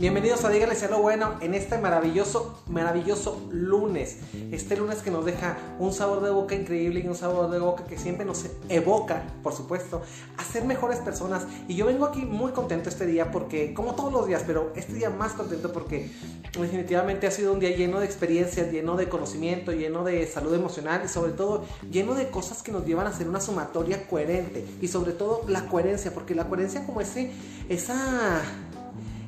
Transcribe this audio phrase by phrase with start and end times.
[0.00, 4.18] Bienvenidos a Dígale sea lo bueno en este maravilloso, maravilloso lunes.
[4.50, 7.84] Este lunes que nos deja un sabor de boca increíble y un sabor de boca
[7.84, 10.02] que siempre nos evoca, por supuesto,
[10.36, 11.46] a ser mejores personas.
[11.68, 14.94] Y yo vengo aquí muy contento este día porque, como todos los días, pero este
[14.94, 16.10] día más contento porque
[16.58, 21.02] definitivamente ha sido un día lleno de experiencias, lleno de conocimiento, lleno de salud emocional
[21.04, 24.66] y sobre todo lleno de cosas que nos llevan a hacer una sumatoria coherente.
[24.80, 27.30] Y sobre todo la coherencia, porque la coherencia como ese,
[27.68, 28.42] esa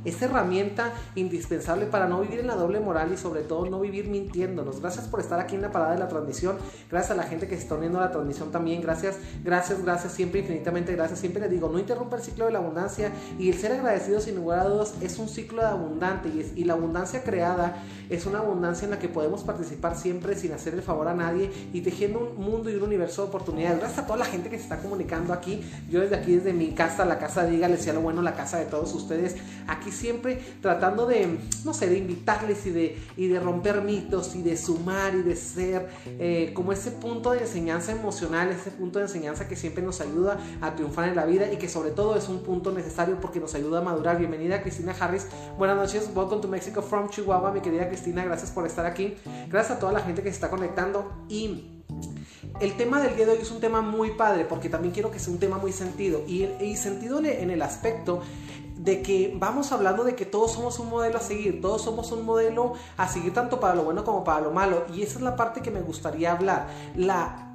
[0.06, 4.08] esa herramienta indispensable para no vivir en la doble moral y sobre todo no vivir
[4.08, 4.80] mintiéndonos.
[4.80, 6.56] Gracias por estar aquí en la parada de la transmisión.
[6.90, 8.80] Gracias a la gente que se está uniendo a la transmisión también.
[8.80, 11.18] Gracias, gracias, gracias, siempre infinitamente gracias.
[11.18, 14.36] Siempre les digo, no interrumpa el ciclo de la abundancia y el ser agradecido sin
[14.36, 18.86] lugar a dudas es un ciclo de abundante y, la abundancia creada es una abundancia
[18.86, 22.44] en la que podemos participar siempre sin hacer el favor a nadie y tejiendo un
[22.44, 23.78] mundo y un universo de oportunidades.
[23.78, 25.62] Gracias a toda la gente que se está comunicando aquí.
[25.88, 28.58] Yo desde aquí, desde mi casa, la casa de Dígale, sea lo bueno, la casa
[28.58, 29.36] de todos ustedes.
[29.68, 34.42] Aquí siempre tratando de, no sé, de invitarles y de, y de romper mitos y
[34.42, 39.06] de sumar y de ser eh, como ese punto de enseñanza emocional, ese punto de
[39.06, 42.28] enseñanza que siempre nos ayuda a triunfar en la vida y que sobre todo es
[42.28, 44.18] un punto necesario porque nos ayuda a madurar.
[44.18, 45.26] Bienvenida Cristina Harris.
[45.58, 46.10] Buenas noches.
[46.14, 48.24] Welcome to Mexico from Chihuahua, mi querida Cristina.
[48.24, 49.14] Gracias por estar aquí.
[49.48, 51.72] Gracias a toda la gente que se está conectando y
[52.60, 55.18] el tema del día de hoy es un tema muy padre porque también quiero que
[55.18, 58.22] sea un tema muy sentido y, y sentido en el aspecto
[58.76, 62.24] de que vamos hablando de que todos somos un modelo a seguir, todos somos un
[62.24, 64.84] modelo a seguir tanto para lo bueno como para lo malo.
[64.92, 66.68] Y esa es la parte que me gustaría hablar.
[66.94, 67.45] La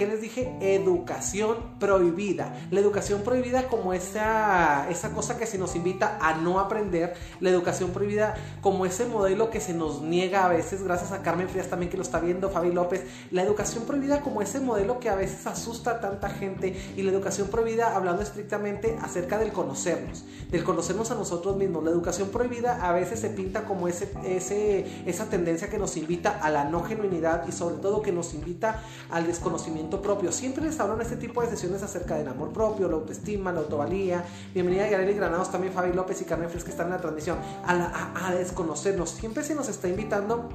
[0.00, 0.56] ¿qué les dije?
[0.62, 2.56] Educación prohibida.
[2.70, 7.12] La educación prohibida como esa, esa cosa que se nos invita a no aprender.
[7.38, 11.50] La educación prohibida como ese modelo que se nos niega a veces, gracias a Carmen
[11.50, 13.04] Frías también que lo está viendo, Fabi López.
[13.30, 16.74] La educación prohibida como ese modelo que a veces asusta a tanta gente.
[16.96, 21.84] Y la educación prohibida hablando estrictamente acerca del conocernos, del conocernos a nosotros mismos.
[21.84, 26.38] La educación prohibida a veces se pinta como ese, ese, esa tendencia que nos invita
[26.40, 30.30] a la no genuinidad y sobre todo que nos invita al desconocimiento propio.
[30.30, 33.60] Siempre les hablo en este tipo de sesiones acerca del amor propio, la autoestima, la
[33.60, 34.24] autovalía.
[34.54, 37.38] Bienvenida a Yareli Granados, también Fabi López y Carmen que están en la transmisión.
[37.66, 39.10] A, a desconocernos.
[39.10, 40.48] Siempre se nos está invitando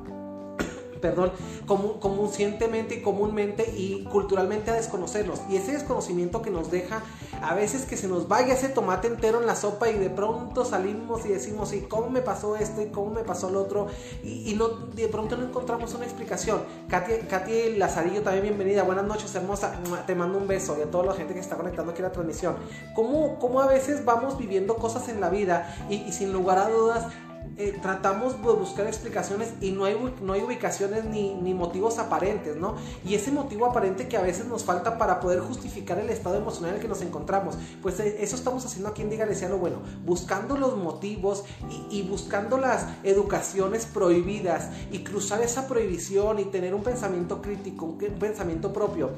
[1.05, 1.31] perdón,
[1.99, 5.41] conscientemente y comúnmente y culturalmente a desconocernos.
[5.49, 7.03] Y ese desconocimiento que nos deja
[7.41, 10.65] a veces que se nos vaya ese tomate entero en la sopa y de pronto
[10.65, 12.81] salimos y decimos, ¿y cómo me pasó esto?
[12.81, 13.87] ¿Y cómo me pasó lo otro?
[14.23, 16.61] Y, no, de pronto no encontramos una explicación.
[16.89, 18.83] Katy, Katy Lazarillo, también bienvenida.
[18.83, 19.75] Buenas noches, hermosa.
[20.07, 22.11] Te mando un beso y a toda la gente que está conectando aquí a la
[22.11, 22.55] transmisión.
[22.95, 26.69] ¿Cómo, cómo a veces vamos viviendo cosas en la vida y, y sin lugar a
[26.69, 27.05] dudas
[27.57, 32.57] eh, tratamos de buscar explicaciones y no hay, no hay ubicaciones ni, ni, motivos aparentes,
[32.57, 32.75] ¿no?
[33.05, 36.71] Y ese motivo aparente que a veces nos falta para poder justificar el estado emocional
[36.71, 39.57] en el que nos encontramos, pues eh, eso estamos haciendo aquí en Dígale sea lo
[39.57, 46.45] bueno, buscando los motivos y, y buscando las educaciones prohibidas y cruzar esa prohibición y
[46.45, 49.11] tener un pensamiento crítico, un pensamiento propio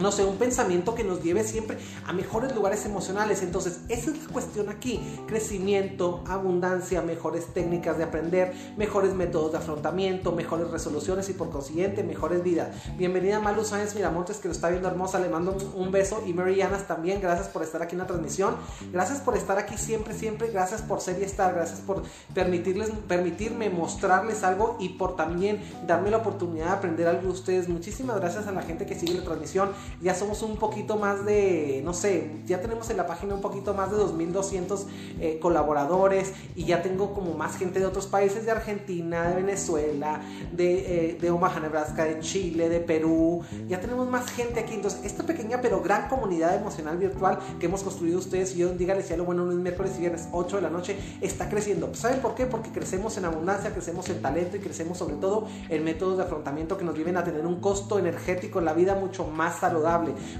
[0.00, 3.42] no sé, un pensamiento que nos lleve siempre a mejores lugares emocionales.
[3.42, 5.00] Entonces, esa es la cuestión aquí.
[5.26, 12.02] Crecimiento, abundancia, mejores técnicas de aprender, mejores métodos de afrontamiento, mejores resoluciones y por consiguiente,
[12.02, 12.68] mejores vidas.
[12.96, 15.18] Bienvenida Malu Sáenz Miramontes, que lo está viendo hermosa.
[15.18, 16.22] Le mando un, beso.
[16.26, 17.20] Y Mary Anas también.
[17.20, 18.56] Gracias por estar aquí en la transmisión.
[18.92, 20.48] Gracias por estar aquí siempre, siempre.
[20.48, 21.52] Gracias por ser y estar.
[21.54, 27.22] Gracias por permitirles, permitirme mostrarles algo y por también darme la oportunidad de aprender algo
[27.22, 27.68] de ustedes.
[27.68, 31.82] Muchísimas gracias a la gente que sigue la transmisión ya somos un poquito más de,
[31.84, 34.86] no sé, ya tenemos en la página un poquito más de 2.200
[35.20, 40.20] eh, colaboradores y ya tengo como más gente de otros países, de Argentina, de Venezuela,
[40.52, 44.74] de, eh, de Omaha, Nebraska, de Chile, de Perú, ya tenemos más gente aquí.
[44.74, 49.02] Entonces, esta pequeña pero gran comunidad emocional virtual que hemos construido ustedes y yo, dígale
[49.02, 51.94] si lo bueno, lunes, miércoles y viernes, 8 de la noche, está creciendo.
[51.94, 52.46] ¿Saben por qué?
[52.46, 56.78] Porque crecemos en abundancia, crecemos en talento y crecemos sobre todo en métodos de afrontamiento
[56.78, 59.80] que nos lleven a tener un costo energético en la vida mucho más saludable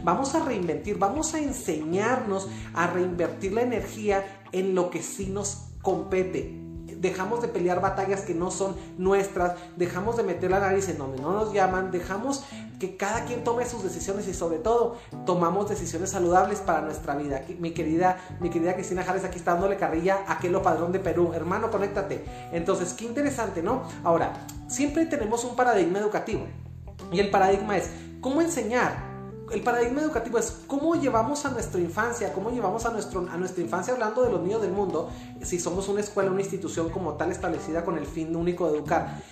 [0.05, 5.67] Vamos a reinventir, vamos a enseñarnos a reinvertir la energía en lo que sí nos
[5.83, 6.70] compete
[7.01, 11.21] dejamos de pelear batallas que no son nuestras, dejamos de meter la nariz en donde
[11.21, 12.45] no nos llaman, dejamos
[12.79, 17.43] que cada quien tome sus decisiones y sobre todo tomamos decisiones saludables para nuestra vida.
[17.59, 21.33] Mi querida, mi querida Cristina Járez aquí está dándole carrilla a Kelo Padrón de Perú.
[21.35, 22.25] Hermano, conéctate.
[22.53, 23.83] Entonces, qué interesante, ¿no?
[24.05, 26.47] Ahora, siempre tenemos un paradigma educativo
[27.11, 29.11] y el paradigma es cómo enseñar
[29.53, 33.63] el paradigma educativo es cómo llevamos a nuestra infancia, cómo llevamos a, nuestro, a nuestra
[33.63, 35.11] infancia hablando de los niños del mundo,
[35.43, 39.23] si somos una escuela, una institución como tal establecida con el fin único de educar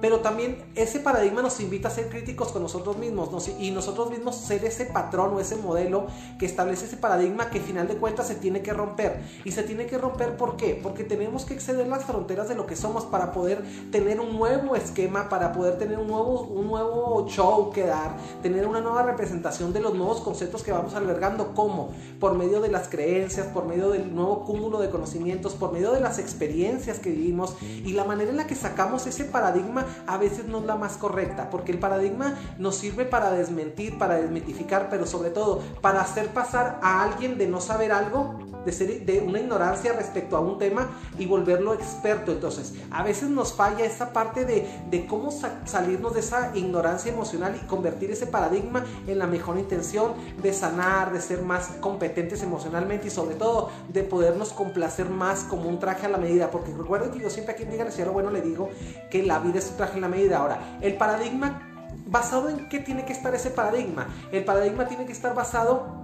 [0.00, 4.36] pero también ese paradigma nos invita a ser críticos con nosotros mismos y nosotros mismos
[4.36, 6.06] ser ese patrón o ese modelo
[6.38, 9.20] que establece ese paradigma que al final de cuentas se tiene que romper.
[9.44, 10.78] Y se tiene que romper ¿por qué?
[10.82, 14.74] Porque tenemos que exceder las fronteras de lo que somos para poder tener un nuevo
[14.74, 19.72] esquema, para poder tener un nuevo, un nuevo show que dar, tener una nueva representación
[19.72, 21.54] de los nuevos conceptos que vamos albergando.
[21.54, 21.90] ¿Cómo?
[22.18, 24.88] Por medio de las creencias, por medio del nuevo cúmulo de
[25.40, 29.06] conocimientos, por medio de las experiencias que vivimos y la manera en la que sacamos
[29.06, 33.30] ese paradigma a veces no es la más correcta, porque el paradigma nos sirve para
[33.30, 38.38] desmentir, para desmitificar, pero sobre todo para hacer pasar a alguien de no saber algo,
[38.64, 40.88] de, ser, de una ignorancia respecto a un tema
[41.18, 42.32] y volverlo experto.
[42.32, 45.30] Entonces, a veces nos falla esa parte de, de cómo
[45.64, 51.12] salirnos de esa ignorancia emocional y convertir ese paradigma en la mejor intención de sanar,
[51.12, 56.06] de ser más competentes emocionalmente y sobre todo de podernos complacer más como un traje
[56.06, 56.50] a la medida.
[56.50, 58.68] Porque recuerden que yo siempre a quien diga el bueno le digo
[59.10, 60.38] que la vida es un traje a la medida.
[60.38, 61.66] Ahora, el paradigma
[62.06, 64.08] ¿Basado en qué tiene que estar ese paradigma?
[64.32, 66.00] El paradigma tiene que estar basado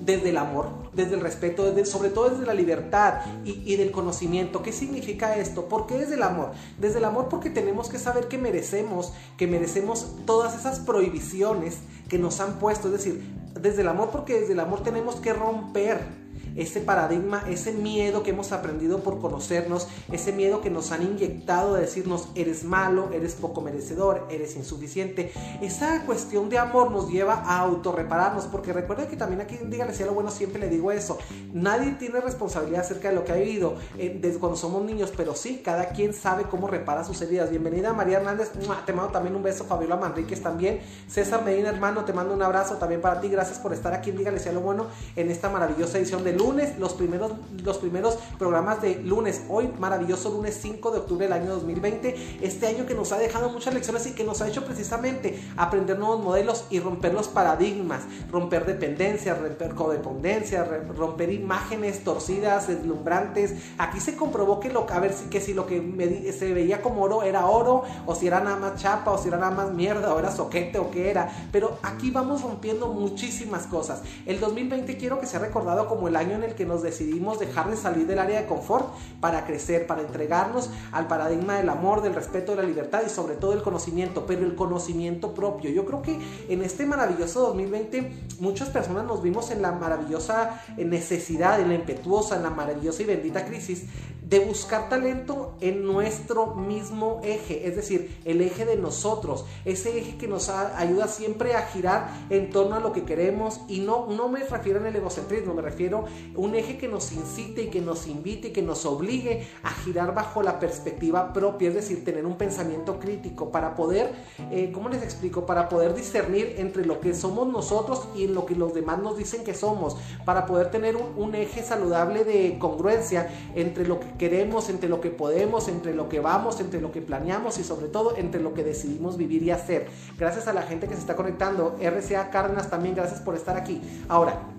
[0.00, 3.92] desde el amor, desde el respeto, desde, sobre todo desde la libertad y, y, del
[3.92, 4.62] conocimiento.
[4.62, 5.66] ¿Qué significa esto?
[5.68, 6.50] ¿Por qué desde el amor?
[6.78, 11.78] Desde el amor porque tenemos que saber que merecemos, que merecemos todas esas prohibiciones
[12.08, 12.88] que nos han puesto.
[12.88, 13.24] Es decir,
[13.58, 16.23] desde el amor porque desde el amor tenemos que romper
[16.56, 21.74] ese paradigma, ese miedo que hemos aprendido por conocernos, ese miedo que nos han inyectado
[21.74, 25.32] de decirnos eres malo, eres poco merecedor, eres insuficiente.
[25.60, 30.04] Esa cuestión de amor nos lleva a autorrepararnos, porque recuerden que también aquí, dígale si
[30.04, 31.18] lo bueno, siempre le digo eso.
[31.52, 35.34] Nadie tiene responsabilidad acerca de lo que ha vivido eh, desde cuando somos niños, pero
[35.34, 37.50] sí, cada quien sabe cómo repara sus heridas.
[37.50, 38.50] Bienvenida María Hernández,
[38.86, 40.80] te mando también un beso, Fabiola Manríquez también.
[41.08, 43.28] César Medina, hermano, te mando un abrazo también para ti.
[43.28, 44.86] Gracias por estar aquí, dígale si lo bueno,
[45.16, 47.32] en esta maravillosa edición de lunes, los primeros,
[47.62, 49.42] los primeros programas de lunes.
[49.48, 52.38] Hoy, maravilloso lunes 5 de octubre del año 2020.
[52.42, 55.98] Este año que nos ha dejado muchas lecciones y que nos ha hecho precisamente aprender
[55.98, 60.64] nuevos modelos y romper los paradigmas, romper dependencias, romper codependencia,
[60.96, 63.54] romper imágenes torcidas, deslumbrantes.
[63.78, 67.22] Aquí se comprobó que lo, a ver que si lo que se veía como oro
[67.22, 70.18] era oro, o si era nada más chapa, o si era nada más mierda, o
[70.18, 71.30] era soquete, o qué era.
[71.52, 74.02] Pero aquí vamos rompiendo muchísimas cosas.
[74.26, 77.70] El 2020 quiero que sea recordado como el año en el que nos decidimos dejar
[77.70, 78.88] de salir del área de confort
[79.20, 83.34] para crecer, para entregarnos al paradigma del amor, del respeto, de la libertad y sobre
[83.36, 85.70] todo el conocimiento, pero el conocimiento propio.
[85.70, 91.60] Yo creo que en este maravilloso 2020 muchas personas nos vimos en la maravillosa necesidad,
[91.60, 93.84] en la impetuosa, en la maravillosa y bendita crisis
[94.28, 100.16] de buscar talento en nuestro mismo eje, es decir, el eje de nosotros, ese eje
[100.16, 104.28] que nos ayuda siempre a girar en torno a lo que queremos y no, no
[104.28, 108.06] me refiero en el egocentrismo, me refiero un eje que nos incite y que nos
[108.06, 112.36] invite y que nos obligue a girar bajo la perspectiva propia, es decir, tener un
[112.36, 114.12] pensamiento crítico para poder,
[114.50, 115.46] eh, ¿cómo les explico?
[115.46, 119.16] Para poder discernir entre lo que somos nosotros y en lo que los demás nos
[119.16, 124.68] dicen que somos, para poder tener un, eje saludable de congruencia entre lo que queremos,
[124.68, 128.16] entre lo que podemos, entre lo que vamos, entre lo que planeamos y sobre todo
[128.16, 129.88] entre lo que decidimos vivir y hacer.
[130.16, 131.76] Gracias a la gente que se está conectando.
[131.80, 133.80] RCA Cárdenas también, gracias por estar aquí.
[134.08, 134.53] Ahora,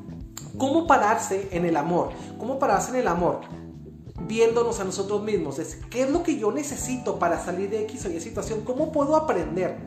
[0.57, 2.09] ¿cómo pararse en el amor?
[2.37, 3.41] ¿Cómo pararse en el amor?
[4.27, 5.59] Viéndonos a nosotros mismos.
[5.59, 8.61] Es, ¿Qué es lo que yo necesito para salir de X o Y situación?
[8.61, 9.77] ¿Cómo puedo aprender?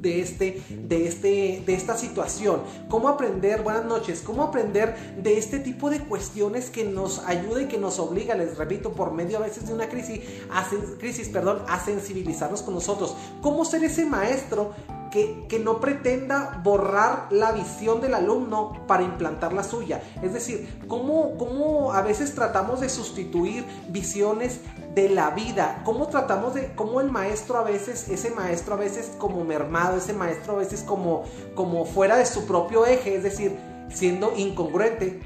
[0.00, 5.58] de, este, de, este, de esta situación, cómo aprender, buenas noches, cómo aprender de este
[5.58, 9.40] tipo de cuestiones que nos ayuda y que nos obliga, les repito, por medio a
[9.40, 10.20] veces de una crisis,
[10.50, 10.64] a,
[10.98, 14.74] crisis perdón, a sensibilizarnos con nosotros, cómo ser ese maestro
[15.10, 20.02] que, no pretenda borrar la visión del alumno para implantar la suya.
[20.22, 24.60] Es decir, cómo, cómo a veces tratamos de sustituir visiones
[24.94, 29.12] de la vida, cómo tratamos de, cómo el maestro a veces, ese maestro a veces
[29.18, 33.56] como mermado, ese maestro a veces como, como fuera de su propio eje, es decir,
[33.92, 35.20] siendo incongruente,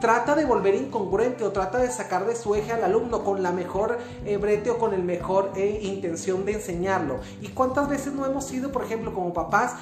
[0.00, 3.52] trata de volver incongruente o trata de sacar de su eje al alumno con la
[3.52, 7.20] mejor eh, brete o con el mejor eh, intención de enseñarlo.
[7.40, 9.74] ¿Y cuántas veces no hemos sido, por ejemplo, como papás,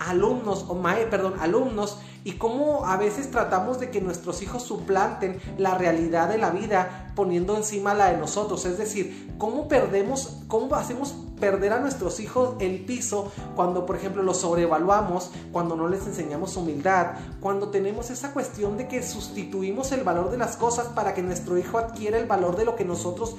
[0.00, 5.40] alumnos o mae, perdón, alumnos y cómo a veces tratamos de que nuestros hijos suplanten
[5.56, 8.66] la realidad de la vida poniendo encima la de nosotros?
[8.66, 14.22] Es decir, cómo perdemos, cómo hacemos perder a nuestros hijos el piso cuando, por ejemplo,
[14.22, 20.04] los sobrevaluamos, cuando no les enseñamos humildad, cuando tenemos esa cuestión de que sustituimos el
[20.04, 23.36] valor de las cosas para que nuestro hijo adquiera el valor de lo que nosotros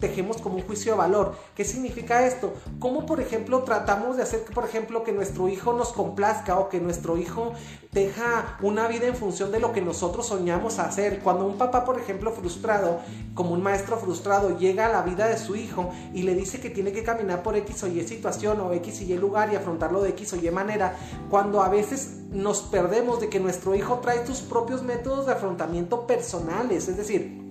[0.00, 1.36] tejemos como un juicio de valor.
[1.54, 2.54] ¿Qué significa esto?
[2.78, 6.68] ¿Cómo, por ejemplo, tratamos de hacer que, por ejemplo, que nuestro hijo nos complazca o
[6.68, 7.52] que nuestro hijo
[7.92, 11.20] deja una vida en función de lo que nosotros soñamos hacer?
[11.20, 12.98] Cuando un papá, por ejemplo, frustrado,
[13.34, 16.70] como un maestro frustrado, llega a la vida de su hijo y le dice que
[16.70, 20.02] tiene que caminar por X o Y situación o X y Y lugar y afrontarlo
[20.02, 20.96] de X o Y manera,
[21.28, 26.06] cuando a veces nos perdemos de que nuestro hijo trae sus propios métodos de afrontamiento
[26.06, 27.49] personales, es decir,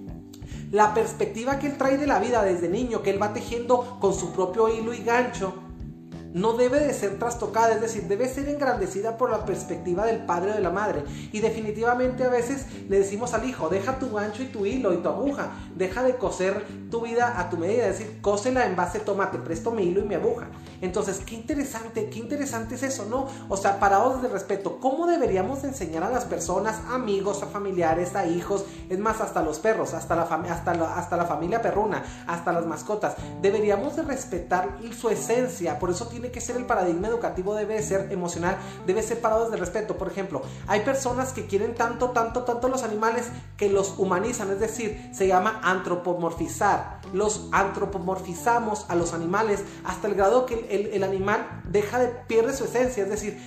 [0.72, 4.14] la perspectiva que él trae de la vida desde niño, que él va tejiendo con
[4.14, 5.54] su propio hilo y gancho,
[6.34, 10.52] no debe de ser trastocada, es decir, debe ser engrandecida por la perspectiva del padre
[10.52, 11.04] o de la madre.
[11.32, 14.98] Y definitivamente a veces le decimos al hijo, deja tu gancho y tu hilo y
[14.98, 19.00] tu aguja, deja de coser tu vida a tu medida, es decir, cósela en base,
[19.00, 20.48] toma, te presto mi hilo y mi aguja.
[20.82, 23.28] Entonces, qué interesante, qué interesante es eso, ¿no?
[23.50, 28.26] O sea, parados de respeto, ¿cómo deberíamos enseñar a las personas, amigos, a familiares, a
[28.26, 30.26] hijos, es más, hasta los perros, hasta la,
[31.26, 33.16] familia perruna, hasta las mascotas?
[33.42, 37.82] Deberíamos de respetar su esencia, por eso tiene tiene que ser el paradigma educativo, debe
[37.82, 39.98] ser emocional, debe ser parado desde el respeto.
[39.98, 44.60] Por ejemplo, hay personas que quieren tanto, tanto, tanto los animales que los humanizan, es
[44.60, 47.00] decir, se llama antropomorfizar.
[47.14, 52.54] Los antropomorfizamos a los animales hasta el grado que el, el animal deja de, pierde
[52.54, 53.40] su esencia, es decir,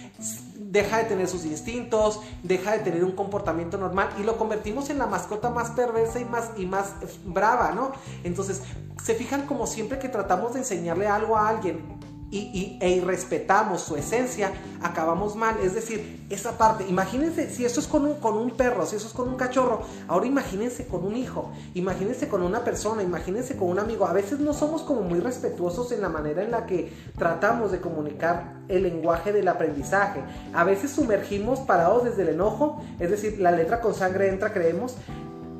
[0.59, 4.99] deja de tener sus instintos, deja de tener un comportamiento normal y lo convertimos en
[4.99, 6.95] la mascota más perversa y más, y más
[7.26, 7.93] brava, ¿no?
[8.25, 8.62] Entonces,
[9.05, 12.00] se fijan como siempre que tratamos de enseñarle algo a alguien,
[12.32, 15.56] y, e irrespetamos su esencia, acabamos mal.
[15.62, 19.06] Es decir, esa parte, imagínense, si eso es con un, con un perro, si eso
[19.06, 23.68] es con un cachorro, ahora imagínense con un hijo, imagínense con una persona, imagínense con
[23.68, 24.06] un amigo.
[24.06, 27.80] A veces no somos como muy respetuosos en la manera en la que tratamos de
[27.80, 30.22] comunicar el lenguaje del aprendizaje.
[30.54, 34.96] A veces sumergimos parados desde el enojo, es decir, la letra con sangre entra, creemos,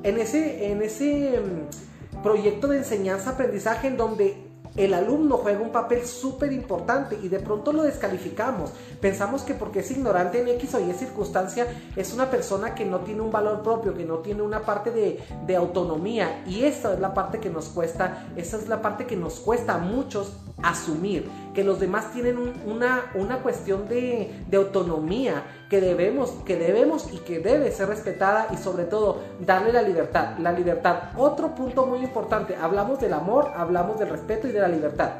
[0.05, 6.07] en ese, en ese mm, proyecto de enseñanza-aprendizaje en donde el alumno juega un papel
[6.07, 8.71] súper importante y de pronto lo descalificamos.
[9.01, 13.01] Pensamos que porque es ignorante en X o Y circunstancia es una persona que no
[13.01, 16.43] tiene un valor propio, que no tiene una parte de, autonomía.
[16.47, 19.75] Y esa es la parte que nos cuesta, esa es la parte que nos cuesta
[19.75, 27.11] a muchos asumir, que los demás tienen una, cuestión de autonomía que debemos, que debemos
[27.15, 30.37] y que debe ser respetada y sobre todo darle la libertad.
[30.39, 34.69] La libertad, otro punto muy importante, hablamos del amor, hablamos del respeto y de la
[34.69, 35.13] libertad.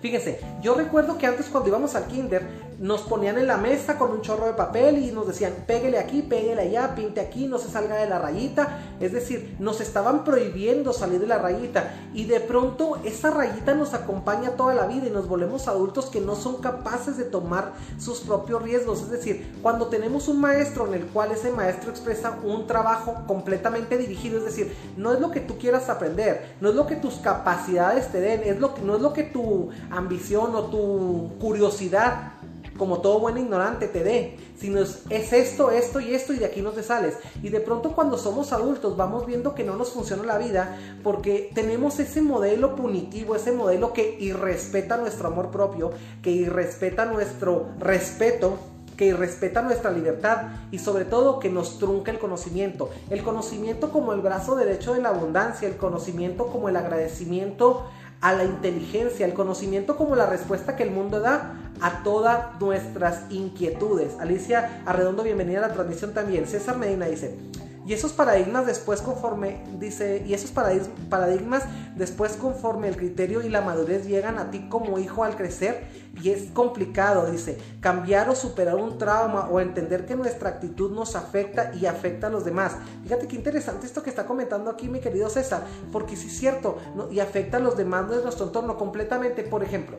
[0.00, 2.46] Fíjense, yo recuerdo que antes cuando íbamos al kinder
[2.78, 6.22] nos ponían en la mesa con un chorro de papel y nos decían, pégale aquí,
[6.22, 8.80] pégale allá, pinte aquí, no se salga de la rayita.
[9.00, 13.94] Es decir, nos estaban prohibiendo salir de la rayita y de pronto esa rayita nos
[13.94, 18.20] acompaña toda la vida y nos volvemos adultos que no son capaces de tomar sus
[18.20, 19.02] propios riesgos.
[19.02, 23.98] Es decir, cuando tenemos un maestro en el cual ese maestro expresa un trabajo completamente
[23.98, 27.14] dirigido, es decir, no es lo que tú quieras aprender, no es lo que tus
[27.16, 32.32] capacidades te den, es lo que, no es lo que tu ambición o tu curiosidad
[32.78, 36.62] como todo buen ignorante te dé, sino es, esto, esto y esto y de aquí
[36.62, 37.14] no te sales.
[37.42, 41.50] Y de pronto cuando somos adultos vamos viendo que no nos funciona la vida porque
[41.54, 48.58] tenemos ese modelo punitivo, ese modelo que irrespeta nuestro amor propio, que irrespeta nuestro respeto
[48.96, 52.90] que irrespeta nuestra libertad y sobre todo que nos trunca el conocimiento.
[53.10, 57.86] El conocimiento como el brazo derecho de la abundancia, el conocimiento como el agradecimiento
[58.24, 63.30] a la inteligencia, el conocimiento como la respuesta que el mundo da a todas nuestras
[63.30, 64.14] inquietudes.
[64.18, 66.46] Alicia Arredondo, bienvenida a la transmisión también.
[66.46, 67.38] César Medina dice,
[67.86, 71.64] y esos paradigmas después conforme, dice, y esos paradigmas
[71.96, 75.84] después conforme el criterio y la madurez llegan a ti como hijo al crecer
[76.22, 81.16] y es complicado, dice, cambiar o superar un trauma o entender que nuestra actitud nos
[81.16, 82.76] afecta y afecta a los demás.
[83.02, 86.78] Fíjate qué interesante esto que está comentando aquí mi querido César, porque sí es cierto,
[87.10, 89.42] y afecta a los demás de nuestro entorno completamente.
[89.42, 89.96] Por ejemplo,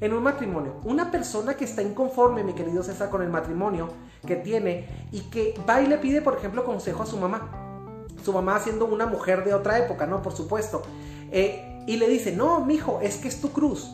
[0.00, 3.88] en un matrimonio, una persona que está inconforme, mi querido César, con el matrimonio
[4.26, 8.04] que tiene y que va y le pide, por ejemplo, consejo a su mamá.
[8.22, 10.22] Su mamá siendo una mujer de otra época, ¿no?
[10.22, 10.82] Por supuesto.
[11.30, 13.90] Eh, y le dice, no, mijo, es que es tu cruz.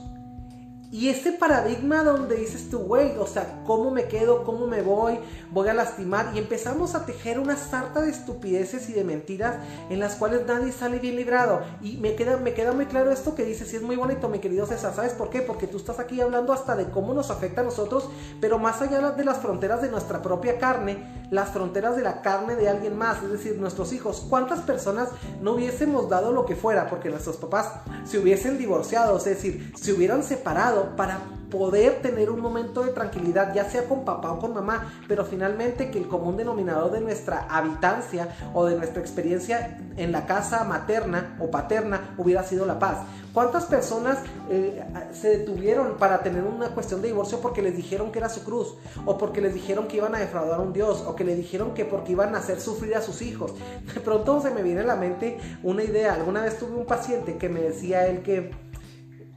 [0.92, 4.42] Y ese paradigma donde dices tú, güey, o sea, ¿cómo me quedo?
[4.42, 5.20] ¿Cómo me voy?
[5.52, 6.32] Voy a lastimar.
[6.35, 9.54] Y empezamos a tejer una sarta de estupideces y de mentiras
[9.88, 11.61] en las cuales nadie sale bien librado.
[11.80, 14.40] Y me queda, me queda muy claro esto que dices, y es muy bonito, mi
[14.40, 14.92] querido César.
[14.92, 15.42] ¿Sabes por qué?
[15.42, 18.09] Porque tú estás aquí hablando hasta de cómo nos afecta a nosotros,
[18.40, 22.56] pero más allá de las fronteras de nuestra propia carne, las fronteras de la carne
[22.56, 24.26] de alguien más, es decir, nuestros hijos.
[24.28, 27.70] ¿Cuántas personas no hubiésemos dado lo que fuera porque nuestros papás
[28.04, 29.16] se hubiesen divorciado?
[29.18, 31.20] Es decir, se hubieran separado para
[31.50, 35.90] poder tener un momento de tranquilidad, ya sea con papá o con mamá, pero finalmente
[35.90, 41.37] que el común denominador de nuestra habitancia o de nuestra experiencia en la casa materna
[41.40, 42.99] o paterna hubiera sido la paz.
[43.32, 44.18] ¿Cuántas personas
[44.50, 44.82] eh,
[45.12, 48.75] se detuvieron para tener una cuestión de divorcio porque les dijeron que era su cruz?
[49.06, 51.04] O porque les dijeron que iban a defraudar a un Dios?
[51.06, 53.54] O que le dijeron que porque iban a hacer sufrir a sus hijos?
[53.94, 56.14] De pronto se me viene a la mente una idea.
[56.14, 58.50] Alguna vez tuve un paciente que me decía él que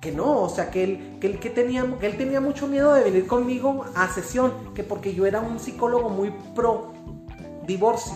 [0.03, 3.05] que no, o sea, que él, que, él, que, tenía, él tenía mucho miedo de
[3.05, 6.91] venir conmigo a sesión, que porque yo era un psicólogo muy pro
[7.65, 8.13] divorcio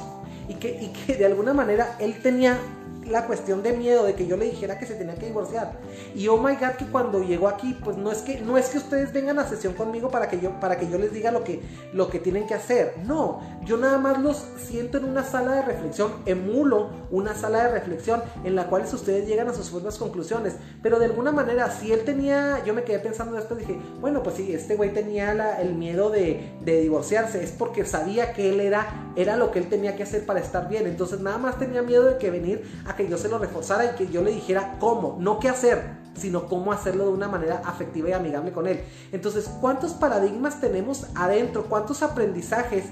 [0.49, 2.59] y que, y que de alguna manera él tenía
[3.07, 5.79] la cuestión de miedo de que yo le dijera que se tenía que divorciar.
[6.15, 8.77] Y oh my god, que cuando llegó aquí, pues no es que no es que
[8.77, 11.61] ustedes vengan a sesión conmigo para que yo para que yo les diga lo que
[11.93, 12.95] lo que tienen que hacer.
[13.05, 17.71] No, yo nada más los siento en una sala de reflexión, emulo una sala de
[17.71, 21.91] reflexión en la cual ustedes llegan a sus buenas conclusiones, pero de alguna manera si
[21.91, 25.75] él tenía, yo me quedé pensando después dije, bueno, pues sí, este güey tenía el
[25.75, 29.95] miedo de, de divorciarse, es porque sabía que él era era lo que él tenía
[29.95, 30.85] que hacer para estar bien.
[30.85, 33.95] Entonces nada más tenía miedo de que venir a que yo se lo reforzara y
[33.95, 38.09] que yo le dijera cómo, no qué hacer, sino cómo hacerlo de una manera afectiva
[38.09, 38.81] y amigable con él.
[39.11, 41.65] Entonces, ¿cuántos paradigmas tenemos adentro?
[41.65, 42.85] ¿Cuántos aprendizajes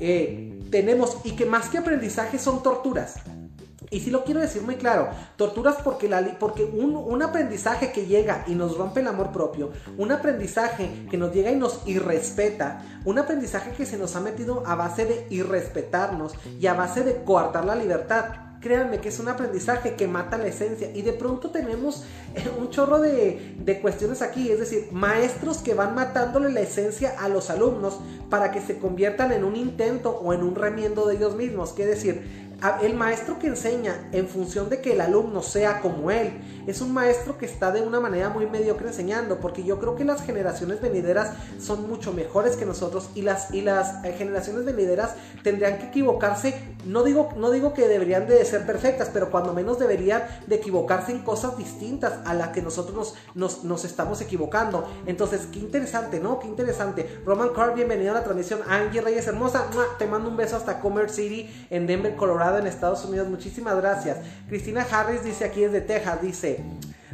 [0.00, 1.18] eh, tenemos?
[1.24, 3.20] Y que más que aprendizajes son torturas.
[3.90, 8.06] Y si lo quiero decir muy claro, torturas porque, la, porque un, un, aprendizaje que
[8.06, 12.82] llega y nos rompe el amor propio, un aprendizaje que nos llega y nos irrespeta,
[13.04, 17.22] un aprendizaje que se nos ha metido a base de irrespetarnos y a base de
[17.22, 20.90] coartar la libertad, créanme que es un aprendizaje que mata la esencia.
[20.94, 22.04] Y de pronto tenemos
[22.34, 27.14] eh, un chorro de, de, cuestiones aquí, es decir, maestros que van matándole la esencia
[27.18, 27.98] a los alumnos
[28.30, 31.72] para que se conviertan en un intento o en un remiendo de ellos mismos.
[31.72, 32.22] Que decir,
[32.82, 36.30] el maestro que enseña en función de que el alumno sea como él,
[36.66, 40.04] es un maestro que está de una manera muy mediocre enseñando, porque yo creo que
[40.04, 45.14] las generaciones venideras son mucho mejores que nosotros y las, y las eh, generaciones venideras
[45.42, 46.54] tendrían que equivocarse,
[46.84, 51.12] no digo, no digo que deberían de ser perfectas, pero cuando menos deberían de equivocarse
[51.12, 54.88] en cosas distintas a las que nosotros nos, nos, estamos equivocando.
[55.06, 56.38] Entonces, qué interesante, ¿no?
[56.38, 57.20] Qué interesante.
[57.24, 58.60] Roman Carr, bienvenido a la transmisión.
[58.68, 59.66] Angie Reyes Hermosa,
[59.98, 63.28] te mando un beso hasta Commerce City en Denver, Colorado en Estados Unidos.
[63.28, 64.18] Muchísimas gracias.
[64.48, 66.51] Cristina Harris dice aquí desde Texas, dice,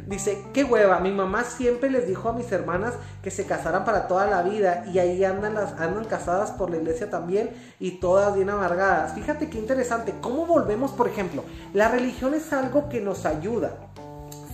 [0.07, 4.07] dice, qué hueva, mi mamá siempre les dijo a mis hermanas que se casaran para
[4.07, 8.35] toda la vida y ahí andan las andan casadas por la iglesia también y todas
[8.35, 9.13] bien amargadas.
[9.13, 11.43] Fíjate qué interesante, cómo volvemos, por ejemplo,
[11.73, 13.75] la religión es algo que nos ayuda.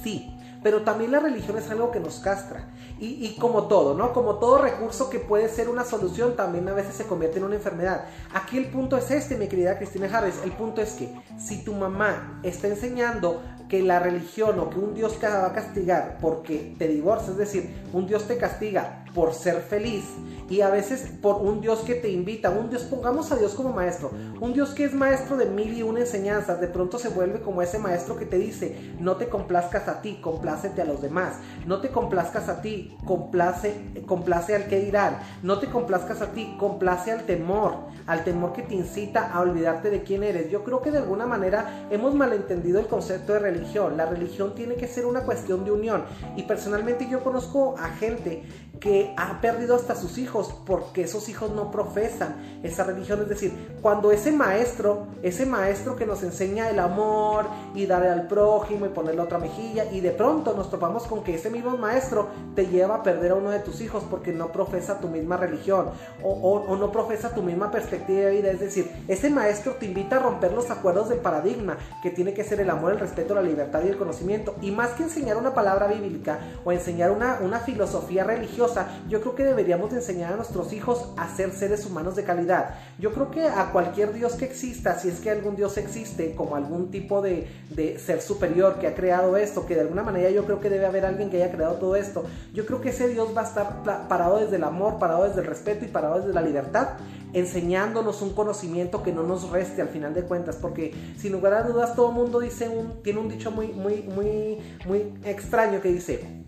[0.04, 2.68] Sí, pero también la religión es algo que nos castra.
[2.98, 4.14] Y, como todo, ¿no?
[4.14, 7.56] Como todo recurso que puede ser una solución, también a veces se convierte en una
[7.56, 8.06] enfermedad.
[8.34, 10.40] Aquí el punto es este, mi querida Cristina Harris.
[10.44, 14.94] El punto es que si tu mamá está enseñando que la religión o que un
[14.94, 19.34] Dios te va a castigar porque te divorcias, es decir, un Dios te castiga por
[19.34, 20.04] ser feliz
[20.50, 23.74] y a veces por un Dios que te invita, un Dios, pongamos a Dios como
[23.74, 27.42] maestro, un Dios que es maestro de mil y una enseñanzas, de pronto se vuelve
[27.42, 31.38] como ese maestro que te dice, no te complazcas a ti, complácete a los demás,
[31.66, 36.56] no te complazcas a ti, complace, complace al que dirán, no te complazcas a ti,
[36.60, 40.50] complace al temor, al temor que te incita a olvidarte de quién eres.
[40.50, 44.76] Yo creo que de alguna manera hemos malentendido el concepto de religión, la religión tiene
[44.76, 46.04] que ser una cuestión de unión
[46.36, 48.44] y personalmente yo conozco a gente
[48.80, 53.22] que ha perdido hasta sus hijos porque esos hijos no profesan esa religión.
[53.22, 58.28] Es decir, cuando ese maestro, ese maestro que nos enseña el amor y darle al
[58.28, 62.28] prójimo y ponerle otra mejilla y de pronto nos topamos con que ese mismo maestro
[62.54, 65.90] te lleva a perder a uno de tus hijos porque no profesa tu misma religión
[66.22, 68.52] o, no profesa tu misma perspectiva de.
[68.52, 72.44] Es decir, ese maestro te invita a romper los acuerdos del paradigma que tiene que
[72.44, 74.56] ser el amor, el respeto, la libertad y el conocimiento.
[74.62, 79.36] Y más que enseñar una palabra bíblica o enseñar una, una filosofía religiosa, yo creo
[79.36, 82.76] que deberíamos enseñar a nuestros hijos a ser seres humanos de calidad.
[83.00, 86.56] Yo creo que a cualquier Dios que exista, si es que algún Dios existe, como
[86.56, 90.46] algún tipo de, de ser superior que ha creado esto, que de alguna manera yo
[90.46, 93.36] creo que debe haber alguien que haya creado todo esto, yo creo que ese Dios
[93.36, 96.42] va a estar parado desde el amor, parado desde el respeto y parado desde la
[96.42, 96.90] libertad
[97.36, 101.64] enseñándonos un conocimiento que no nos reste al final de cuentas, porque sin lugar a
[101.64, 105.90] dudas todo el mundo dice un, tiene un dicho muy, muy, muy, muy extraño que
[105.90, 106.46] dice,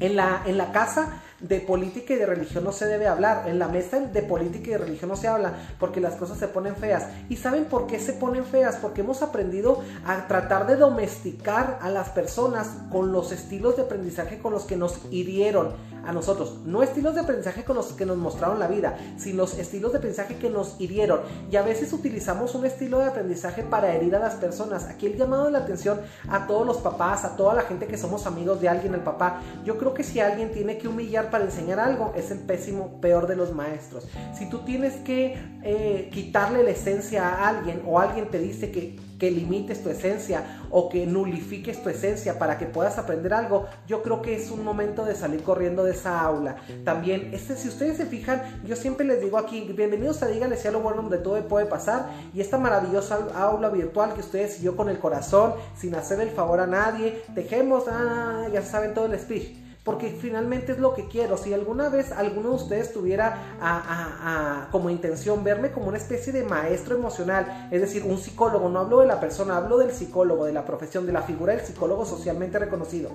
[0.00, 3.48] en la, en la casa de política y de religión no se debe hablar.
[3.48, 6.48] En la mesa de política y de religión no se habla porque las cosas se
[6.48, 7.06] ponen feas.
[7.28, 8.76] ¿Y saben por qué se ponen feas?
[8.76, 14.38] Porque hemos aprendido a tratar de domesticar a las personas con los estilos de aprendizaje
[14.38, 15.72] con los que nos hirieron
[16.06, 16.58] a nosotros.
[16.64, 19.98] No estilos de aprendizaje con los que nos mostraron la vida, sino los estilos de
[19.98, 21.20] aprendizaje que nos hirieron.
[21.50, 24.84] Y a veces utilizamos un estilo de aprendizaje para herir a las personas.
[24.84, 27.98] Aquí el llamado de la atención a todos los papás, a toda la gente que
[27.98, 29.40] somos amigos de alguien, el papá.
[29.64, 33.26] Yo creo que si alguien tiene que humillar para enseñar algo, es el pésimo, peor
[33.26, 34.06] de los maestros.
[34.38, 38.96] Si tú tienes que eh, quitarle la esencia a alguien o alguien te dice que
[39.18, 44.02] que limites tu esencia o que nulifiques tu esencia para que puedas aprender algo, yo
[44.02, 46.56] creo que es un momento de salir corriendo de esa aula.
[46.84, 50.68] También, este, si ustedes se fijan, yo siempre les digo aquí, bienvenidos a Díganle si
[50.70, 54.76] lo bueno donde todo puede pasar y esta maravillosa aula virtual que ustedes y yo
[54.76, 59.18] con el corazón, sin hacer el favor a nadie, dejemos, ah, ya saben todo el
[59.18, 61.36] speech porque finalmente es lo que quiero.
[61.36, 66.96] Si alguna vez alguno de ustedes tuviera como intención verme como una especie de maestro
[66.96, 70.64] emocional, es decir, un psicólogo, no hablo de la persona, hablo del psicólogo, de la
[70.64, 73.10] profesión, de la figura del psicólogo socialmente reconocido.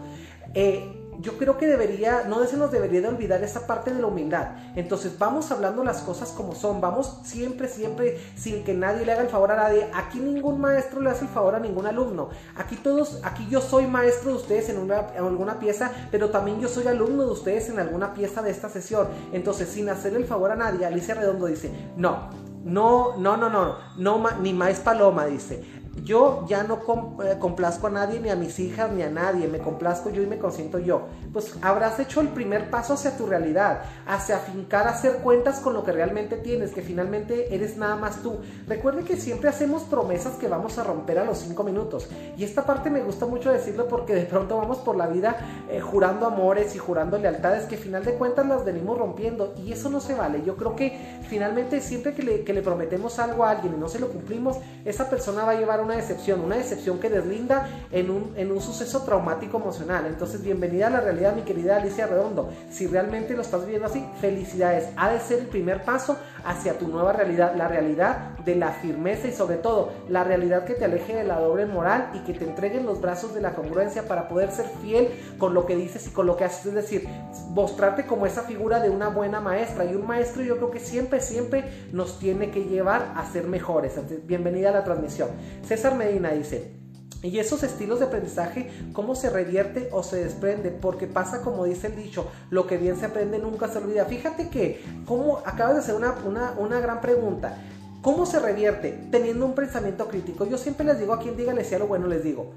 [0.53, 4.07] Eh, yo creo que debería, no se nos debería de olvidar esa parte de la
[4.07, 4.51] humildad.
[4.75, 9.23] Entonces vamos hablando las cosas como son, vamos siempre, siempre, sin que nadie le haga
[9.23, 9.89] el favor a nadie.
[9.93, 12.29] Aquí ningún maestro le hace el favor a ningún alumno.
[12.55, 16.59] Aquí todos, aquí yo soy maestro de ustedes en, una, en alguna pieza, pero también
[16.61, 19.07] yo soy alumno de ustedes en alguna pieza de esta sesión.
[19.33, 22.29] Entonces, sin hacerle el favor a nadie, Alicia Redondo dice, no,
[22.63, 26.79] no, no, no, no, no, ni más paloma, dice yo ya no
[27.23, 30.27] eh, complazco a nadie, ni a mis hijas, ni a nadie, me complazco yo y
[30.27, 31.07] me consiento yo.
[31.33, 35.83] Pues habrás hecho el primer paso hacia tu realidad, hacia afincar, hacer cuentas con lo
[35.83, 38.37] que realmente tienes, que finalmente eres nada más tú.
[38.67, 42.09] Recuerde que siempre hacemos promesas que vamos a romper a los cinco minutos.
[42.37, 45.37] Y esta parte me gusta mucho decirlo porque de pronto vamos por la vida
[45.69, 49.53] eh, jurando amores y jurando lealtades que final de cuentas las venimos rompiendo.
[49.57, 50.43] Y eso no se vale.
[50.45, 53.89] Yo creo que finalmente siempre que le, que le prometemos algo a alguien y no
[53.89, 58.11] se lo cumplimos, esa persona va a llevar una decepción, una decepción que deslinda en
[58.11, 60.05] un, en un suceso traumático emocional.
[60.05, 62.51] Entonces, bienvenida a la realidad, mi querida Alicia Redondo.
[62.69, 64.89] Si realmente lo estás viviendo así, felicidades.
[64.95, 69.27] Ha de ser el primer paso hacia tu nueva realidad, la realidad de la firmeza
[69.27, 72.45] y sobre todo la realidad que te aleje de la doble moral y que te
[72.45, 76.07] entregue en los brazos de la congruencia para poder ser fiel con lo que dices
[76.07, 76.67] y con lo que haces.
[76.67, 77.07] Es decir,
[77.49, 79.85] mostrarte como esa figura de una buena maestra.
[79.85, 83.99] Y un maestro yo creo que siempre, siempre nos tiene que llevar a ser mejores.
[84.25, 85.29] bienvenida a la transmisión.
[85.63, 86.78] César Medina dice,
[87.21, 90.71] y esos estilos de aprendizaje, ¿cómo se revierte o se desprende?
[90.71, 94.05] Porque pasa como dice el dicho, lo que bien se aprende nunca se olvida.
[94.05, 95.39] Fíjate que, ¿cómo?
[95.45, 96.15] Acabas de hacer una,
[96.57, 97.57] una, gran pregunta.
[98.01, 99.07] ¿Cómo se revierte?
[99.11, 100.45] Teniendo un pensamiento crítico.
[100.45, 102.53] Yo siempre les digo a quien diga, les sea lo bueno, les digo,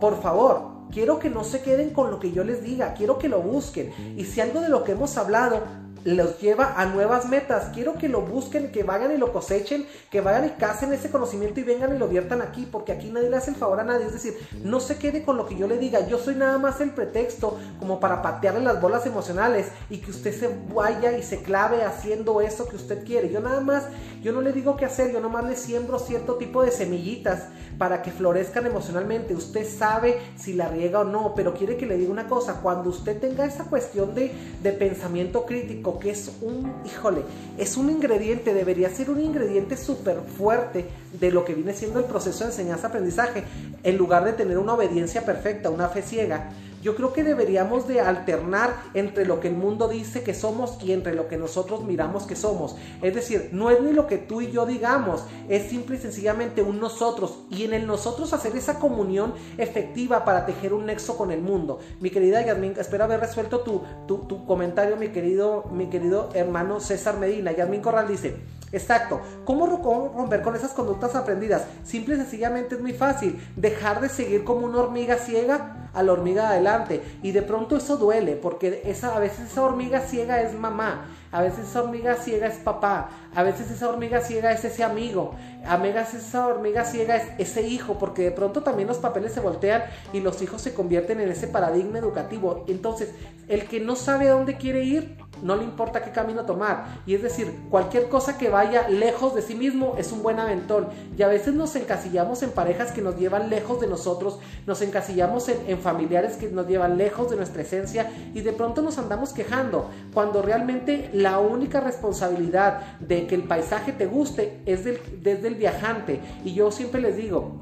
[0.00, 3.28] por favor, quiero que no se queden con lo que yo les diga, quiero que
[3.28, 3.92] lo busquen.
[4.16, 5.62] Y si algo de lo que hemos hablado
[6.06, 7.70] los lleva a nuevas metas.
[7.74, 11.58] Quiero que lo busquen, que vayan y lo cosechen, que vayan y casen ese conocimiento
[11.58, 14.06] y vengan y lo viertan aquí, porque aquí nadie le hace el favor a nadie.
[14.06, 16.06] Es decir, no se quede con lo que yo le diga.
[16.06, 20.32] Yo soy nada más el pretexto como para patearle las bolas emocionales y que usted
[20.32, 23.28] se vaya y se clave haciendo eso que usted quiere.
[23.30, 23.84] Yo nada más,
[24.22, 28.02] yo no le digo qué hacer, yo nomás le siembro cierto tipo de semillitas para
[28.02, 29.34] que florezcan emocionalmente.
[29.34, 32.60] Usted sabe si la riega o no, pero quiere que le diga una cosa.
[32.62, 37.22] Cuando usted tenga esa cuestión de, de pensamiento crítico, que es un, híjole,
[37.58, 40.86] es un ingrediente, debería ser un ingrediente súper fuerte
[41.18, 43.44] de lo que viene siendo el proceso de enseñanza-aprendizaje,
[43.82, 46.50] en lugar de tener una obediencia perfecta, una fe ciega
[46.86, 50.92] yo creo que deberíamos de alternar entre lo que el mundo dice que somos y
[50.92, 52.76] entre lo que nosotros miramos que somos.
[53.02, 56.62] Es decir, no es ni lo que tú y yo digamos, es simple y sencillamente
[56.62, 61.32] un nosotros y en el nosotros hacer esa comunión efectiva para tejer un nexo con
[61.32, 61.80] el mundo.
[61.98, 67.18] Mi querida Yasmin, espero haber resuelto tu, tu, comentario, mi querido, mi querido hermano César
[67.18, 67.50] Medina.
[67.50, 68.36] Yasmin Corral dice,
[68.72, 69.20] Exacto.
[69.44, 71.66] ¿Cómo romper con esas conductas aprendidas?
[71.84, 73.40] Simple y sencillamente es muy fácil.
[73.56, 77.02] Dejar de seguir como una hormiga ciega a la hormiga adelante.
[77.22, 81.06] Y de pronto eso duele, porque a veces esa hormiga ciega es mamá.
[81.32, 85.34] A veces esa hormiga ciega es papá, a veces esa hormiga ciega es ese amigo,
[85.66, 89.40] a veces esa hormiga ciega es ese hijo, porque de pronto también los papeles se
[89.40, 92.64] voltean y los hijos se convierten en ese paradigma educativo.
[92.68, 93.10] Entonces,
[93.48, 97.00] el que no sabe a dónde quiere ir, no le importa qué camino tomar.
[97.06, 100.88] Y es decir, cualquier cosa que vaya lejos de sí mismo es un buen aventón.
[101.16, 105.48] Y a veces nos encasillamos en parejas que nos llevan lejos de nosotros, nos encasillamos
[105.48, 109.90] en, familiares que nos llevan lejos de nuestra esencia y de pronto nos andamos quejando,
[110.14, 115.54] cuando realmente la única responsabilidad de que el paisaje te guste es del, desde el
[115.54, 116.20] viajante.
[116.44, 117.60] Y yo siempre les digo,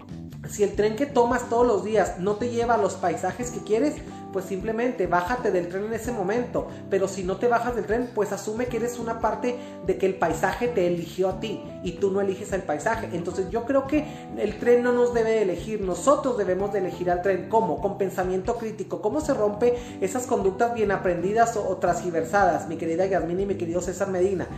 [0.48, 3.60] si el tren que tomas todos los días no te lleva a los paisajes que
[3.60, 3.94] quieres,
[4.34, 6.66] pues simplemente bájate del tren en ese momento.
[6.90, 10.06] Pero si no te bajas del tren, pues asume que eres una parte de que
[10.06, 13.10] el paisaje te eligió a ti y tú no eliges al paisaje.
[13.12, 14.04] Entonces yo creo que
[14.36, 17.48] el tren no nos debe elegir, nosotros debemos de elegir al tren.
[17.48, 17.80] ¿Cómo?
[17.80, 19.00] Con pensamiento crítico.
[19.00, 22.66] ¿Cómo se rompe esas conductas bien aprendidas o, o transgiversadas?
[22.66, 24.48] Mi querida Yasmina y mi querido César Medina